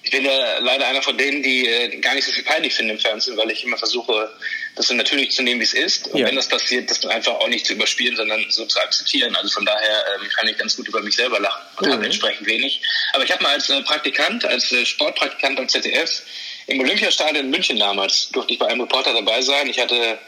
Ich 0.03 0.11
bin 0.11 0.25
ja 0.25 0.59
leider 0.61 0.87
einer 0.87 1.03
von 1.03 1.19
denen, 1.19 1.43
die 1.43 1.67
äh, 1.67 1.99
gar 1.99 2.15
nicht 2.15 2.25
so 2.25 2.33
viel 2.33 2.43
peinlich 2.43 2.73
finden 2.73 2.93
im 2.93 2.99
Fernsehen, 2.99 3.37
weil 3.37 3.51
ich 3.51 3.63
immer 3.63 3.77
versuche, 3.77 4.31
das 4.75 4.87
so 4.87 4.95
natürlich 4.95 5.33
zu 5.33 5.43
nehmen, 5.43 5.61
wie 5.61 5.65
es 5.65 5.75
ist. 5.75 6.09
Und 6.09 6.21
ja. 6.21 6.27
wenn 6.27 6.35
das 6.35 6.49
passiert, 6.49 6.91
das 6.91 7.01
dann 7.01 7.11
einfach 7.11 7.35
auch 7.35 7.49
nicht 7.49 7.67
zu 7.67 7.75
überspielen, 7.75 8.17
sondern 8.17 8.43
so 8.49 8.65
zu 8.65 8.81
akzeptieren. 8.81 9.37
Also 9.37 9.51
von 9.51 9.67
daher 9.67 10.05
ähm, 10.15 10.27
kann 10.35 10.49
ich 10.49 10.57
ganz 10.57 10.77
gut 10.77 10.89
über 10.89 11.03
mich 11.03 11.15
selber 11.15 11.39
lachen 11.41 11.61
und 11.77 11.89
mhm. 11.89 11.93
habe 11.93 12.07
entsprechend 12.07 12.47
wenig. 12.47 12.81
Aber 13.13 13.23
ich 13.23 13.31
habe 13.31 13.43
mal 13.43 13.53
als 13.53 13.69
äh, 13.69 13.83
Praktikant, 13.83 14.47
als 14.47 14.73
äh, 14.73 14.87
Sportpraktikant 14.87 15.59
am 15.59 15.69
ZDF 15.69 16.23
im 16.69 16.81
Olympiastadion 16.81 17.45
in 17.45 17.51
München 17.51 17.79
damals, 17.79 18.31
durfte 18.31 18.55
ich 18.55 18.59
bei 18.59 18.67
einem 18.67 18.81
Reporter 18.81 19.13
dabei 19.13 19.43
sein. 19.43 19.69
Ich 19.69 19.79
hatte 19.79 20.19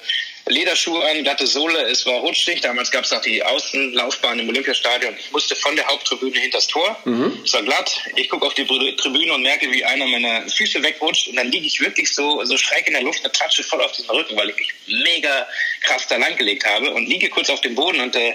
Lederschuhe 0.47 1.05
an, 1.05 1.23
glatte 1.23 1.47
Sohle, 1.47 1.83
es 1.83 2.07
war 2.07 2.15
rutschig. 2.15 2.61
Damals 2.61 2.91
gab 2.91 3.05
es 3.05 3.11
noch 3.11 3.21
die 3.21 3.43
Außenlaufbahn 3.43 4.39
im 4.39 4.49
Olympiastadion. 4.49 5.15
Ich 5.19 5.31
musste 5.31 5.55
von 5.55 5.77
der 5.77 5.87
Haupttribüne 5.87 6.39
hinters 6.39 6.67
Tor. 6.67 6.99
Mhm. 7.05 7.41
Es 7.45 7.53
war 7.53 7.63
glatt. 7.63 8.01
Ich 8.17 8.29
gucke 8.29 8.47
auf 8.47 8.55
die 8.55 8.65
Tribüne 8.65 9.35
und 9.35 9.43
merke, 9.43 9.71
wie 9.71 9.85
einer 9.85 10.07
meiner 10.07 10.49
Füße 10.49 10.83
wegrutscht. 10.83 11.29
Und 11.29 11.37
dann 11.37 11.51
liege 11.51 11.67
ich 11.67 11.81
wirklich 11.81 12.13
so, 12.13 12.45
so 12.45 12.57
schräg 12.57 12.87
in 12.87 12.95
der 12.95 13.03
Luft, 13.03 13.21
eine 13.21 13.31
Klatsche 13.31 13.63
voll 13.63 13.81
auf 13.83 13.93
diesen 13.93 14.11
Rücken, 14.11 14.37
weil 14.37 14.51
ich 14.51 14.57
mich 14.57 14.73
mega 14.87 15.47
krass 15.83 16.07
da 16.09 16.17
lang 16.17 16.37
gelegt 16.37 16.65
habe 16.65 16.91
und 16.91 17.09
liege 17.09 17.29
kurz 17.29 17.51
auf 17.51 17.61
dem 17.61 17.75
Boden 17.75 18.01
und 18.01 18.17
äh, 18.17 18.35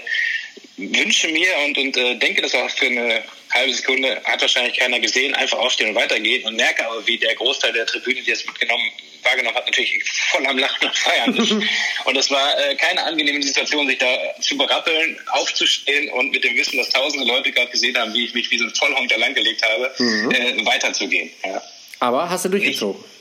wünsche 0.76 1.28
mir 1.28 1.56
und, 1.66 1.78
und 1.78 1.96
äh, 1.96 2.16
denke 2.16 2.42
das 2.42 2.54
auch 2.54 2.70
für 2.70 2.86
eine 2.86 3.24
halbe 3.52 3.72
Sekunde, 3.72 4.20
hat 4.24 4.40
wahrscheinlich 4.40 4.78
keiner 4.78 5.00
gesehen, 5.00 5.34
einfach 5.34 5.58
aufstehen 5.58 5.90
und 5.90 5.94
weitergehen 5.94 6.44
und 6.44 6.56
merke 6.56 6.86
aber, 6.86 7.06
wie 7.06 7.18
der 7.18 7.34
Großteil 7.34 7.72
der 7.72 7.86
Tribüne, 7.86 8.20
die 8.20 8.30
das 8.30 8.44
mitgenommen, 8.44 8.90
wahrgenommen 9.26 9.56
hat, 9.56 9.66
natürlich 9.66 10.02
voll 10.30 10.46
am 10.46 10.58
Lachen 10.58 10.86
und 10.86 10.96
Feiern 10.96 11.36
ist. 11.36 11.52
und 12.04 12.16
es 12.16 12.30
war 12.30 12.58
äh, 12.58 12.74
keine 12.76 13.02
angenehme 13.04 13.42
Situation, 13.42 13.86
sich 13.86 13.98
da 13.98 14.06
zu 14.40 14.56
berappeln, 14.56 15.18
aufzustehen 15.32 16.10
und 16.12 16.30
mit 16.30 16.44
dem 16.44 16.56
Wissen, 16.56 16.78
dass 16.78 16.90
tausende 16.90 17.26
Leute 17.26 17.52
gerade 17.52 17.70
gesehen 17.70 17.96
haben, 17.98 18.14
wie 18.14 18.24
ich 18.24 18.34
mich 18.34 18.50
wie 18.50 18.58
so 18.58 18.64
ein 18.64 18.74
Vollhonk 18.74 19.08
da 19.08 19.16
langgelegt 19.16 19.62
habe, 19.62 19.92
mhm. 19.98 20.30
äh, 20.30 20.66
weiterzugehen. 20.66 21.30
Ja. 21.44 21.62
Aber 22.00 22.28
hast 22.28 22.44
du 22.44 22.48
durchgezogen? 22.48 23.02
Ich, 23.02 23.16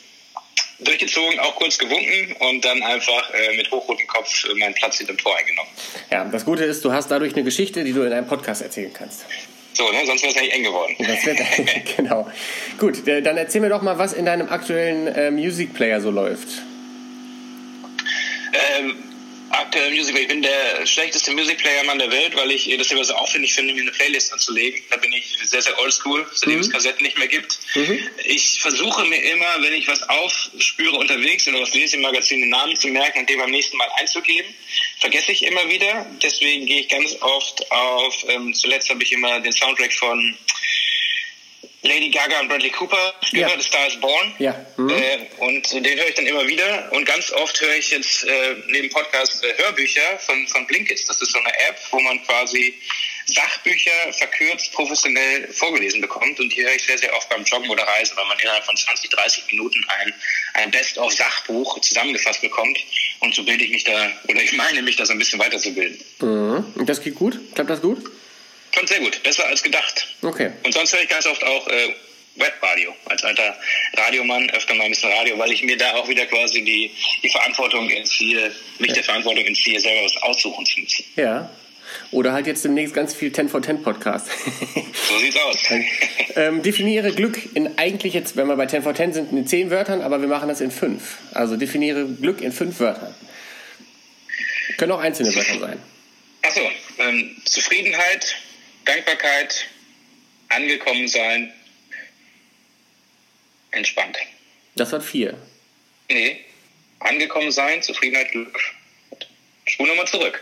durchgezogen, 0.86 1.40
auch 1.40 1.56
kurz 1.56 1.78
gewunken 1.78 2.36
und 2.40 2.66
dann 2.66 2.82
einfach 2.84 3.34
äh, 3.34 3.56
mit 3.56 3.70
hochrotem 3.72 4.08
Kopf 4.08 4.46
meinen 4.56 4.76
Platz 4.76 4.98
hinter 4.98 5.14
dem 5.14 5.18
Tor 5.18 5.36
eingenommen. 5.38 5.70
Ja, 6.12 6.26
das 6.26 6.46
Gute 6.46 6.66
ist, 6.66 6.84
du 6.84 6.92
hast 6.92 7.10
dadurch 7.10 7.34
eine 7.34 7.44
Geschichte, 7.44 7.84
die 7.84 7.94
du 7.94 8.04
in 8.04 8.12
einem 8.12 8.28
Podcast 8.28 8.62
erzählen 8.62 8.92
kannst. 8.94 9.26
So, 9.75 9.91
ne? 9.91 10.05
sonst 10.05 10.24
wäre 10.24 10.32
es 10.32 10.38
eigentlich 10.38 10.53
eng 10.53 10.63
geworden. 10.63 10.96
Das 11.05 11.25
wird, 11.25 11.39
genau. 11.98 12.27
Gut, 12.77 13.03
dann 13.05 13.38
erzähl 13.38 13.62
mir 13.62 13.70
doch 13.70 13.82
mal, 13.82 13.98
was 13.98 14.13
in 14.13 14.25
deinem 14.25 14.50
aktuellen 14.50 15.08
äh, 15.08 15.32
Music 15.32 15.74
Player 15.74 16.00
so 16.01 16.12
läuft. 16.12 16.63
Ähm, 18.77 18.96
aktuell 19.60 19.92
Music, 19.92 20.18
ich 20.18 20.28
bin 20.28 20.42
der 20.42 20.86
schlechteste 20.86 21.32
Music 21.32 21.58
Player 21.60 21.84
Mann 21.84 22.00
der 22.00 22.12
Welt, 22.12 22.36
weil 22.36 22.52
ich 22.52 22.74
das 22.78 22.92
immer 22.92 23.04
so 23.04 23.14
aufwendig 23.16 23.54
finde, 23.54 23.74
mir 23.74 23.82
eine 23.82 23.92
Playlist 23.92 24.32
anzulegen. 24.34 24.82
Da 24.90 24.98
bin 24.98 25.12
ich 25.14 25.38
sehr, 25.44 25.62
sehr 25.62 25.78
oldschool, 25.80 26.26
seitdem 26.34 26.56
mhm. 26.56 26.62
es 26.62 26.70
Kassetten 26.70 27.04
nicht 27.04 27.18
mehr 27.18 27.28
gibt. 27.28 27.60
Mhm. 27.76 28.10
Ich 28.26 28.60
versuche 28.62 29.06
mir 29.06 29.22
immer, 29.22 29.62
wenn 29.62 29.74
ich 29.74 29.88
was 29.88 30.08
aufspüre 30.10 30.96
unterwegs 30.98 31.48
oder 31.48 31.62
was 31.62 31.74
lese 31.74 31.96
im 31.96 32.02
Magazin, 32.02 32.42
den 32.42 32.50
Namen 32.50 32.76
zu 32.76 32.88
merken 32.88 33.20
und 33.20 33.30
den 33.30 33.38
beim 33.38 33.52
nächsten 33.52 33.78
Mal 33.78 33.90
einzugeben. 33.98 34.54
Vergesse 35.00 35.32
ich 35.32 35.44
immer 35.44 35.68
wieder. 35.70 36.06
Deswegen 36.22 36.66
gehe 36.66 36.82
ich 36.82 36.90
ganz 36.90 37.16
oft 37.22 37.72
auf, 37.72 38.26
ähm, 38.30 38.54
zuletzt 38.54 38.90
habe 38.90 39.04
ich 39.04 39.12
immer 39.12 39.40
den 39.40 39.52
Soundtrack 39.54 39.94
von 39.94 40.38
Lady 41.86 42.10
Gaga 42.10 42.39
und 42.39 42.48
Bradley 42.48 42.72
Cooper 42.72 43.13
gehört, 43.32 43.51
ja. 43.51 43.58
The 43.58 43.63
Star 43.63 43.88
is 43.88 44.00
Born. 44.00 44.34
Ja. 44.39 44.65
Mhm. 44.77 44.89
Äh, 44.89 45.18
und 45.38 45.72
den 45.72 45.98
höre 45.98 46.08
ich 46.08 46.15
dann 46.15 46.25
immer 46.25 46.48
wieder. 46.48 46.92
Und 46.92 47.06
ganz 47.06 47.32
oft 47.32 47.62
höre 47.62 47.75
ich 47.75 47.92
jetzt 47.92 48.24
äh, 48.24 48.56
neben 48.68 48.89
Podcast 48.89 49.44
äh, 49.44 49.63
Hörbücher 49.63 50.20
von, 50.20 50.48
von 50.48 50.65
Blinkist. 50.68 51.08
Das 51.08 51.22
ist 51.22 51.32
so 51.32 51.39
eine 51.39 51.54
App, 51.70 51.80
wo 51.92 52.00
man 52.00 52.22
quasi 52.24 52.74
Sachbücher 53.27 54.13
verkürzt 54.13 54.72
professionell 54.74 55.48
vorgelesen 55.51 56.01
bekommt. 56.01 56.39
Und 56.39 56.54
die 56.54 56.63
höre 56.63 56.74
ich 56.74 56.84
sehr, 56.84 56.98
sehr 56.98 57.15
oft 57.15 57.30
beim 57.30 57.44
Joggen 57.44 57.70
oder 57.70 57.84
Reisen, 57.84 58.18
weil 58.18 58.25
man 58.25 58.39
innerhalb 58.39 58.65
von 58.65 58.75
20, 58.75 59.10
30 59.10 59.44
Minuten 59.51 59.84
ein, 59.88 60.13
ein 60.56 60.72
Best-of-Sachbuch 60.72 61.80
zusammengefasst 61.82 62.42
bekommt. 62.42 62.80
Und 63.20 63.34
so 63.34 63.44
bilde 63.44 63.63
ich 63.63 63.72
mich 63.72 63.84
da, 63.84 64.12
oder 64.27 64.42
ich 64.42 64.54
meine 64.54 64.82
mich 64.82 64.96
da 64.96 65.06
so 65.06 65.13
ein 65.13 65.20
bisschen 65.20 65.39
weiterzubilden. 65.39 66.00
Mhm. 66.20 66.86
Das 66.86 67.01
geht 67.01 67.15
gut? 67.15 67.39
Klappt 67.54 67.70
das 67.70 67.82
gut? 67.82 68.04
Schon 68.75 68.88
sehr 68.88 69.00
gut, 69.00 69.24
besser 69.24 69.48
als 69.48 69.63
gedacht. 69.63 70.08
Okay. 70.22 70.51
Und 70.63 70.74
sonst 70.74 70.94
höre 70.94 71.01
ich 71.01 71.08
ganz 71.08 71.25
oft 71.25 71.41
auch 71.44 71.67
äh, 71.67 71.96
Webradio. 72.36 72.94
Als 73.05 73.24
alter 73.24 73.55
Radiomann 73.96 74.50
öfter 74.50 74.74
mal 74.75 74.84
ein 74.84 74.89
bisschen 74.89 75.12
Radio, 75.12 75.38
weil 75.38 75.51
ich 75.51 75.63
mir 75.63 75.77
da 75.77 75.94
auch 75.94 76.10
wieder 76.10 76.25
quasi 76.25 76.62
die, 76.62 76.91
die 77.24 77.29
Verantwortung 77.29 77.89
entziehe, 77.89 78.51
mich 78.79 78.89
ja. 78.89 78.96
der 78.96 79.03
Verantwortung 79.03 79.46
entziehe, 79.46 79.79
selber 79.79 80.03
was 80.03 80.17
aussuchen 80.24 80.65
zu 80.65 80.82
müssen. 80.82 81.05
Ja. 81.15 81.50
Oder 82.12 82.34
halt 82.34 82.48
jetzt 82.48 82.65
demnächst 82.65 82.94
ganz 82.94 83.13
viel 83.13 83.32
10 83.32 83.48
for 83.48 83.62
10 83.62 83.82
Podcast. 83.82 84.27
so 85.08 85.20
sieht's 85.20 85.38
aus. 85.38 85.58
ähm, 86.36 86.62
definiere 86.62 87.13
Glück 87.13 87.55
in 87.55 87.77
eigentlich 87.77 88.13
jetzt, 88.13 88.36
wenn 88.36 88.48
wir 88.48 88.58
bei 88.58 88.65
10 88.65 88.84
for 88.84 88.94
10 88.94 89.13
sind, 89.13 89.32
in 89.32 89.48
10 89.48 89.70
Wörtern, 89.72 90.01
aber 90.01 90.20
wir 90.20 90.27
machen 90.27 90.50
das 90.50 90.60
in 90.60 90.72
5. 90.72 91.01
Also 91.34 91.55
definiere 91.55 92.05
Glück 92.05 92.41
in 92.41 92.51
5 92.51 92.79
Wörtern. 92.82 93.15
Können 94.77 94.91
auch 94.91 95.00
einzelne 95.00 95.34
Wörter 95.34 95.60
sein. 95.60 95.79
Achso, 96.41 96.62
ähm, 97.00 97.38
Zufriedenheit, 97.46 98.36
Dankbarkeit, 98.86 99.65
angekommen 100.50 101.08
sein, 101.08 101.51
entspannt. 103.72 104.18
Das 104.75 104.94
hat 104.94 105.04
vier. 105.04 105.38
Nee, 106.10 106.39
angekommen 107.00 107.51
sein, 107.51 107.82
Zufriedenheit, 107.82 108.32
Glück. 108.32 108.60
Spur 109.65 109.88
nochmal 109.88 110.08
zurück. 110.08 110.42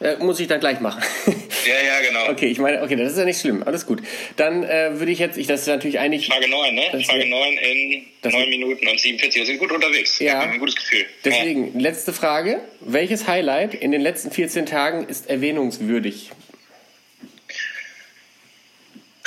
Ja, 0.00 0.16
muss 0.18 0.40
ich 0.40 0.48
dann 0.48 0.60
gleich 0.60 0.80
machen. 0.80 1.02
Ja, 1.66 1.74
ja, 1.74 2.00
genau. 2.00 2.30
Okay, 2.30 2.46
ich 2.46 2.58
meine, 2.58 2.82
okay, 2.82 2.96
das 2.96 3.12
ist 3.12 3.18
ja 3.18 3.26
nicht 3.26 3.38
schlimm. 3.38 3.62
Alles 3.62 3.84
gut. 3.84 4.00
Dann 4.36 4.64
äh, 4.64 4.98
würde 4.98 5.12
ich 5.12 5.18
jetzt, 5.18 5.36
ich, 5.36 5.46
das 5.46 5.60
ist 5.60 5.66
natürlich 5.66 5.98
eigentlich. 5.98 6.26
Frage 6.26 6.48
9, 6.48 6.74
ne? 6.74 7.04
Frage 7.04 7.28
9 7.28 7.58
in 7.58 8.06
9 8.22 8.48
Minuten 8.48 8.88
und 8.88 8.98
47. 8.98 9.40
Wir 9.40 9.46
sind 9.46 9.58
gut 9.58 9.70
unterwegs. 9.70 10.18
Ja. 10.20 10.40
Ein 10.40 10.58
gutes 10.58 10.76
Gefühl. 10.76 11.04
Deswegen, 11.22 11.74
ja. 11.74 11.80
letzte 11.80 12.14
Frage. 12.14 12.62
Welches 12.80 13.26
Highlight 13.28 13.74
in 13.74 13.92
den 13.92 14.00
letzten 14.00 14.30
14 14.30 14.64
Tagen 14.64 15.06
ist 15.06 15.28
erwähnungswürdig? 15.28 16.30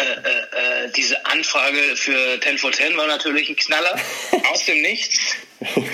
Äh, 0.03 0.05
äh, 0.05 0.85
äh, 0.85 0.91
diese 0.95 1.25
Anfrage 1.25 1.95
für 1.95 2.39
10 2.41 2.57
for 2.57 2.71
10 2.71 2.97
war 2.97 3.07
natürlich 3.07 3.49
ein 3.49 3.55
Knaller. 3.55 3.95
Aus 4.51 4.65
dem 4.65 4.81
Nichts. 4.81 5.17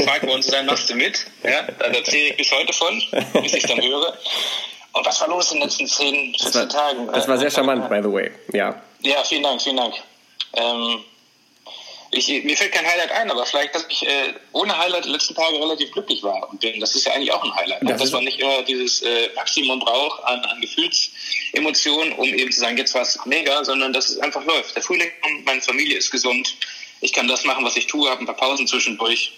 Fragt 0.03 0.23
wir 0.23 0.33
uns 0.33 0.47
dann, 0.47 0.65
machst 0.65 0.89
du 0.89 0.95
mit? 0.95 1.25
Ja, 1.43 1.63
da 1.77 1.85
erzähle 1.93 2.29
ich 2.29 2.37
bis 2.37 2.51
heute 2.51 2.73
von, 2.73 3.03
bis 3.41 3.53
ich 3.53 3.63
dann 3.63 3.81
höre. 3.81 4.17
Und 4.93 5.05
was 5.05 5.21
war 5.21 5.27
los 5.27 5.51
in 5.51 5.59
den 5.59 5.67
letzten 5.67 5.85
10, 5.85 6.35
14 6.39 6.39
das 6.39 6.55
war, 6.55 6.69
Tagen? 6.69 7.07
Das 7.13 7.27
war 7.27 7.37
sehr 7.37 7.51
charmant, 7.51 7.87
by 7.87 7.99
the 8.01 8.11
way. 8.11 8.31
Ja. 8.51 8.81
Ja, 9.01 9.23
vielen 9.23 9.43
Dank, 9.43 9.61
vielen 9.61 9.77
Dank. 9.77 9.93
Ähm, 10.53 11.03
ich, 12.11 12.27
mir 12.43 12.57
fällt 12.57 12.71
kein 12.71 12.85
Highlight 12.85 13.11
ein, 13.11 13.29
aber 13.29 13.45
vielleicht, 13.45 13.75
dass 13.75 13.85
ich 13.87 14.05
äh, 14.05 14.33
ohne 14.53 14.75
Highlight 14.75 15.05
die 15.05 15.09
letzten 15.09 15.35
Tage 15.35 15.59
relativ 15.59 15.91
glücklich 15.91 16.23
war 16.23 16.49
und 16.49 16.59
bin. 16.59 16.79
Das 16.79 16.95
ist 16.95 17.05
ja 17.05 17.13
eigentlich 17.13 17.31
auch 17.31 17.43
ein 17.43 17.55
Highlight. 17.55 17.81
Das 17.83 18.01
dass 18.01 18.11
man 18.11 18.23
nicht 18.23 18.39
immer 18.39 18.63
dieses 18.63 19.01
äh, 19.01 19.29
Maximum 19.35 19.79
braucht 19.79 20.23
an, 20.23 20.39
an 20.45 20.59
Gefühlsemotionen, 20.61 22.13
um 22.13 22.25
eben 22.25 22.51
zu 22.51 22.59
sagen, 22.59 22.77
jetzt 22.77 22.95
war 22.95 23.03
es 23.03 23.19
mega, 23.25 23.63
sondern 23.63 23.93
dass 23.93 24.09
es 24.09 24.19
einfach 24.19 24.43
läuft. 24.45 24.75
Der 24.75 24.81
Frühling 24.81 25.09
kommt, 25.21 25.45
meine 25.45 25.61
Familie 25.61 25.97
ist 25.97 26.09
gesund, 26.09 26.55
ich 27.01 27.13
kann 27.13 27.27
das 27.27 27.43
machen, 27.45 27.63
was 27.63 27.77
ich 27.77 27.87
tue, 27.87 28.09
habe 28.09 28.21
ein 28.21 28.25
paar 28.25 28.35
Pausen 28.35 28.67
zwischendurch 28.67 29.33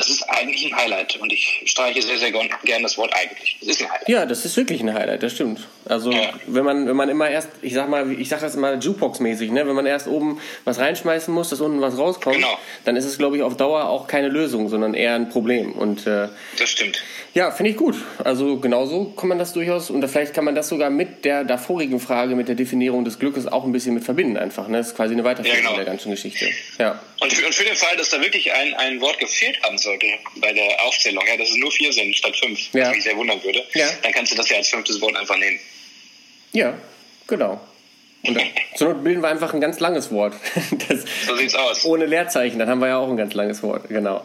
das 0.00 0.08
ist 0.08 0.22
eigentlich 0.22 0.66
ein 0.66 0.76
Highlight 0.76 1.16
und 1.18 1.32
ich 1.32 1.62
streiche 1.66 2.00
sehr, 2.02 2.18
sehr 2.18 2.32
gern 2.32 2.82
das 2.82 2.96
Wort 2.96 3.12
eigentlich. 3.14 3.56
Das 3.60 3.68
ist 3.68 3.82
ein 3.82 3.90
Highlight. 3.90 4.08
Ja, 4.08 4.26
das 4.26 4.44
ist 4.44 4.56
wirklich 4.56 4.80
ein 4.80 4.92
Highlight, 4.92 5.22
das 5.22 5.32
stimmt. 5.32 5.68
Also 5.84 6.10
ja. 6.10 6.32
wenn 6.46 6.64
man 6.64 6.86
wenn 6.86 6.96
man 6.96 7.08
immer 7.08 7.28
erst, 7.28 7.48
ich 7.62 7.74
sag 7.74 7.88
mal, 7.88 8.10
ich 8.18 8.28
sag 8.28 8.40
das 8.40 8.54
immer 8.54 8.74
Jukebox-mäßig, 8.74 9.50
ne? 9.50 9.66
wenn 9.66 9.74
man 9.74 9.86
erst 9.86 10.08
oben 10.08 10.40
was 10.64 10.78
reinschmeißen 10.78 11.32
muss, 11.32 11.50
dass 11.50 11.60
unten 11.60 11.80
was 11.80 11.98
rauskommt, 11.98 12.36
genau. 12.36 12.58
dann 12.84 12.96
ist 12.96 13.04
es, 13.04 13.18
glaube 13.18 13.36
ich, 13.36 13.42
auf 13.42 13.56
Dauer 13.56 13.88
auch 13.88 14.06
keine 14.06 14.28
Lösung, 14.28 14.68
sondern 14.68 14.94
eher 14.94 15.14
ein 15.14 15.28
Problem. 15.28 15.72
Und, 15.72 16.06
äh, 16.06 16.28
das 16.58 16.70
stimmt. 16.70 17.02
Ja, 17.32 17.52
finde 17.52 17.70
ich 17.70 17.76
gut. 17.76 17.94
Also 18.24 18.58
genauso 18.58 19.12
kann 19.16 19.28
man 19.28 19.38
das 19.38 19.52
durchaus, 19.52 19.90
und 19.90 20.06
vielleicht 20.08 20.34
kann 20.34 20.44
man 20.44 20.56
das 20.56 20.68
sogar 20.68 20.90
mit 20.90 21.24
der 21.24 21.44
davorigen 21.44 22.00
Frage, 22.00 22.34
mit 22.34 22.48
der 22.48 22.56
Definierung 22.56 23.04
des 23.04 23.20
Glückes 23.20 23.46
auch 23.46 23.64
ein 23.64 23.72
bisschen 23.72 23.94
mit 23.94 24.04
verbinden 24.04 24.36
einfach. 24.36 24.66
Ne? 24.66 24.78
Das 24.78 24.88
ist 24.88 24.96
quasi 24.96 25.14
eine 25.14 25.22
Weiterführung 25.22 25.58
ja, 25.58 25.62
genau. 25.62 25.76
der 25.76 25.84
ganzen 25.84 26.10
Geschichte. 26.10 26.48
Ja. 26.78 27.00
Und 27.20 27.32
für, 27.32 27.46
und 27.46 27.54
für 27.54 27.64
den 27.64 27.76
Fall, 27.76 27.96
dass 27.96 28.10
da 28.10 28.20
wirklich 28.20 28.52
ein, 28.52 28.74
ein 28.74 29.00
Wort 29.00 29.18
gefehlt 29.18 29.62
haben 29.62 29.78
sollte 29.90 30.06
bei 30.36 30.52
der 30.52 30.82
Aufzählung, 30.84 31.24
ja, 31.26 31.36
dass 31.36 31.50
es 31.50 31.56
nur 31.56 31.70
vier 31.70 31.92
sind 31.92 32.14
statt 32.16 32.36
fünf, 32.36 32.72
ja. 32.72 32.86
was 32.86 32.94
mich 32.94 33.04
sehr 33.04 33.16
wundern 33.16 33.42
würde, 33.42 33.64
ja. 33.74 33.88
dann 34.02 34.12
kannst 34.12 34.32
du 34.32 34.36
das 34.36 34.48
ja 34.48 34.56
als 34.56 34.68
fünftes 34.68 35.00
Wort 35.00 35.16
einfach 35.16 35.36
nehmen. 35.36 35.58
Ja, 36.52 36.78
genau. 37.26 37.60
Und 38.22 38.34
dann, 38.34 38.46
zur 38.76 38.88
Not 38.88 39.04
bilden 39.04 39.22
wir 39.22 39.28
einfach 39.28 39.52
ein 39.54 39.60
ganz 39.60 39.80
langes 39.80 40.10
Wort. 40.10 40.34
Das, 40.88 41.04
so 41.26 41.36
sieht's 41.36 41.54
aus. 41.54 41.84
Ohne 41.84 42.06
Leerzeichen, 42.06 42.58
dann 42.58 42.68
haben 42.68 42.80
wir 42.80 42.88
ja 42.88 42.98
auch 42.98 43.08
ein 43.08 43.16
ganz 43.16 43.34
langes 43.34 43.62
Wort, 43.62 43.88
genau. 43.88 44.24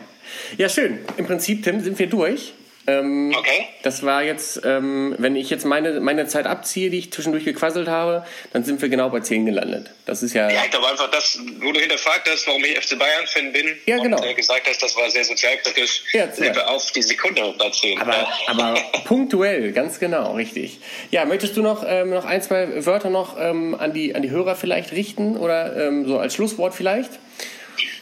Ja, 0.58 0.70
schön. 0.70 1.00
Im 1.18 1.26
Prinzip, 1.26 1.64
Tim, 1.64 1.80
sind 1.82 1.98
wir 2.00 2.08
durch. 2.08 2.54
Ähm, 2.88 3.34
okay. 3.36 3.68
Das 3.82 4.04
war 4.04 4.24
jetzt, 4.24 4.62
ähm, 4.64 5.16
wenn 5.18 5.36
ich 5.36 5.50
jetzt 5.50 5.66
meine, 5.66 6.00
meine 6.00 6.28
Zeit 6.28 6.46
abziehe, 6.46 6.90
die 6.90 7.00
ich 7.00 7.12
zwischendurch 7.12 7.44
gequasselt 7.44 7.88
habe, 7.88 8.26
dann 8.54 8.64
sind 8.64 8.82
wir 8.82 8.90
genau 8.90 9.10
bei 9.10 9.22
10 9.22 9.46
gelandet. 9.46 9.92
Das 10.06 10.22
ist 10.22 10.34
ja. 10.34 10.50
Ja, 10.50 10.64
ich 10.66 10.72
glaube 10.72 10.88
einfach, 10.88 11.10
dass, 11.10 11.40
wo 11.62 11.72
du 11.72 11.80
hinterfragt 11.80 12.30
hast, 12.30 12.46
warum 12.48 12.64
ich 12.64 12.78
FC 12.78 12.98
Bayern-Fan 12.98 13.52
bin 13.54 13.76
ja, 13.86 13.98
genau. 13.98 14.18
und 14.18 14.26
äh, 14.26 14.34
gesagt 14.34 14.68
hast, 14.68 14.84
das 14.84 14.96
war 14.96 15.10
sehr 15.10 15.24
sozialkritisch, 15.24 16.04
ja, 16.14 16.32
sind 16.32 16.56
wir 16.56 16.70
auf 16.70 16.92
die 16.92 17.02
Sekunde 17.02 17.56
bei 17.58 17.70
10. 17.70 18.00
Aber, 18.00 18.14
ja. 18.14 18.28
aber 18.48 18.74
punktuell, 19.06 19.72
ganz 19.72 20.00
genau, 20.00 20.34
richtig. 20.34 20.80
Ja, 21.10 21.26
möchtest 21.26 21.58
du 21.58 21.62
noch, 21.62 21.84
ähm, 21.88 22.12
noch 22.12 22.26
ein, 22.26 22.42
zwei 22.42 22.86
Wörter 22.86 23.10
noch 23.10 23.40
ähm, 23.40 23.76
an, 23.76 23.94
die, 23.94 24.14
an 24.14 24.22
die 24.22 24.30
Hörer 24.30 24.56
vielleicht 24.56 24.92
richten 24.92 25.38
oder 25.38 25.76
ähm, 25.88 26.08
so 26.08 26.20
als 26.20 26.36
Schlusswort 26.36 26.76
vielleicht? 26.76 27.12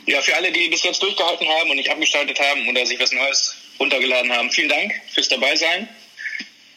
Ja, 0.05 0.21
für 0.21 0.35
alle, 0.35 0.51
die 0.51 0.67
bis 0.67 0.83
jetzt 0.83 1.01
durchgehalten 1.01 1.47
haben 1.47 1.69
und 1.69 1.77
nicht 1.77 1.89
abgeschaltet 1.89 2.37
haben 2.39 2.67
oder 2.67 2.85
sich 2.85 2.99
was 2.99 3.13
Neues 3.13 3.55
runtergeladen 3.79 4.31
haben. 4.31 4.49
Vielen 4.51 4.69
Dank 4.69 4.93
fürs 5.13 5.29
Dabeisein. 5.29 5.87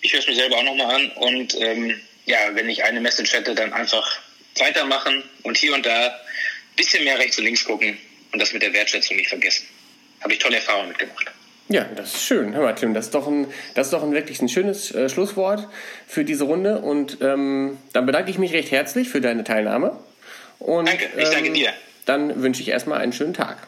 Ich 0.00 0.12
höre 0.12 0.20
es 0.20 0.26
mir 0.26 0.34
selber 0.34 0.56
auch 0.56 0.62
nochmal 0.62 0.94
an 0.94 1.10
und 1.12 1.60
ähm, 1.60 2.00
ja, 2.26 2.38
wenn 2.54 2.68
ich 2.68 2.84
eine 2.84 3.00
Message 3.00 3.32
hätte, 3.32 3.54
dann 3.54 3.72
einfach 3.72 4.20
weitermachen 4.58 5.22
und 5.42 5.56
hier 5.56 5.74
und 5.74 5.86
da 5.86 6.06
ein 6.06 6.12
bisschen 6.76 7.04
mehr 7.04 7.18
rechts 7.18 7.38
und 7.38 7.44
links 7.44 7.64
gucken 7.64 7.98
und 8.32 8.40
das 8.40 8.52
mit 8.52 8.62
der 8.62 8.72
Wertschätzung 8.72 9.16
nicht 9.16 9.28
vergessen. 9.28 9.66
Habe 10.20 10.32
ich 10.34 10.38
tolle 10.38 10.56
Erfahrungen 10.56 10.88
mitgemacht. 10.88 11.26
Ja, 11.68 11.84
das 11.96 12.14
ist 12.14 12.24
schön. 12.24 12.54
Hör 12.54 12.62
mal, 12.62 12.74
Tim, 12.74 12.94
das 12.94 13.06
ist 13.06 13.14
doch 13.14 13.26
ein, 13.26 13.48
das 13.74 13.88
ist 13.88 13.92
doch 13.92 14.02
ein 14.02 14.12
wirklich 14.12 14.40
ein 14.40 14.48
schönes 14.48 14.94
äh, 14.94 15.08
Schlusswort 15.08 15.68
für 16.06 16.24
diese 16.24 16.44
Runde. 16.44 16.78
Und 16.78 17.18
ähm, 17.20 17.78
dann 17.92 18.06
bedanke 18.06 18.30
ich 18.30 18.38
mich 18.38 18.52
recht 18.52 18.70
herzlich 18.70 19.08
für 19.08 19.20
deine 19.20 19.42
Teilnahme. 19.42 19.98
Und, 20.60 20.86
danke, 20.86 21.08
ich 21.16 21.28
danke 21.28 21.48
ähm, 21.48 21.54
dir. 21.54 21.72
Dann 22.04 22.42
wünsche 22.42 22.62
ich 22.62 22.68
erstmal 22.68 23.00
einen 23.00 23.12
schönen 23.12 23.34
Tag 23.34 23.66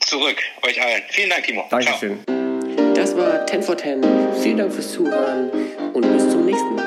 zurück, 0.00 0.38
euch 0.62 0.80
allen. 0.80 1.02
Vielen 1.10 1.30
Dank, 1.30 1.44
Timo. 1.44 1.64
Dankeschön. 1.70 2.18
Ciao. 2.24 2.94
Das 2.94 3.16
war 3.16 3.46
10 3.46 3.62
for 3.62 3.76
10. 3.76 4.04
Vielen 4.42 4.56
Dank 4.58 4.72
fürs 4.72 4.92
Zuhören 4.92 5.50
und 5.92 6.12
bis 6.12 6.30
zum 6.30 6.44
nächsten 6.46 6.74
Mal. 6.74 6.77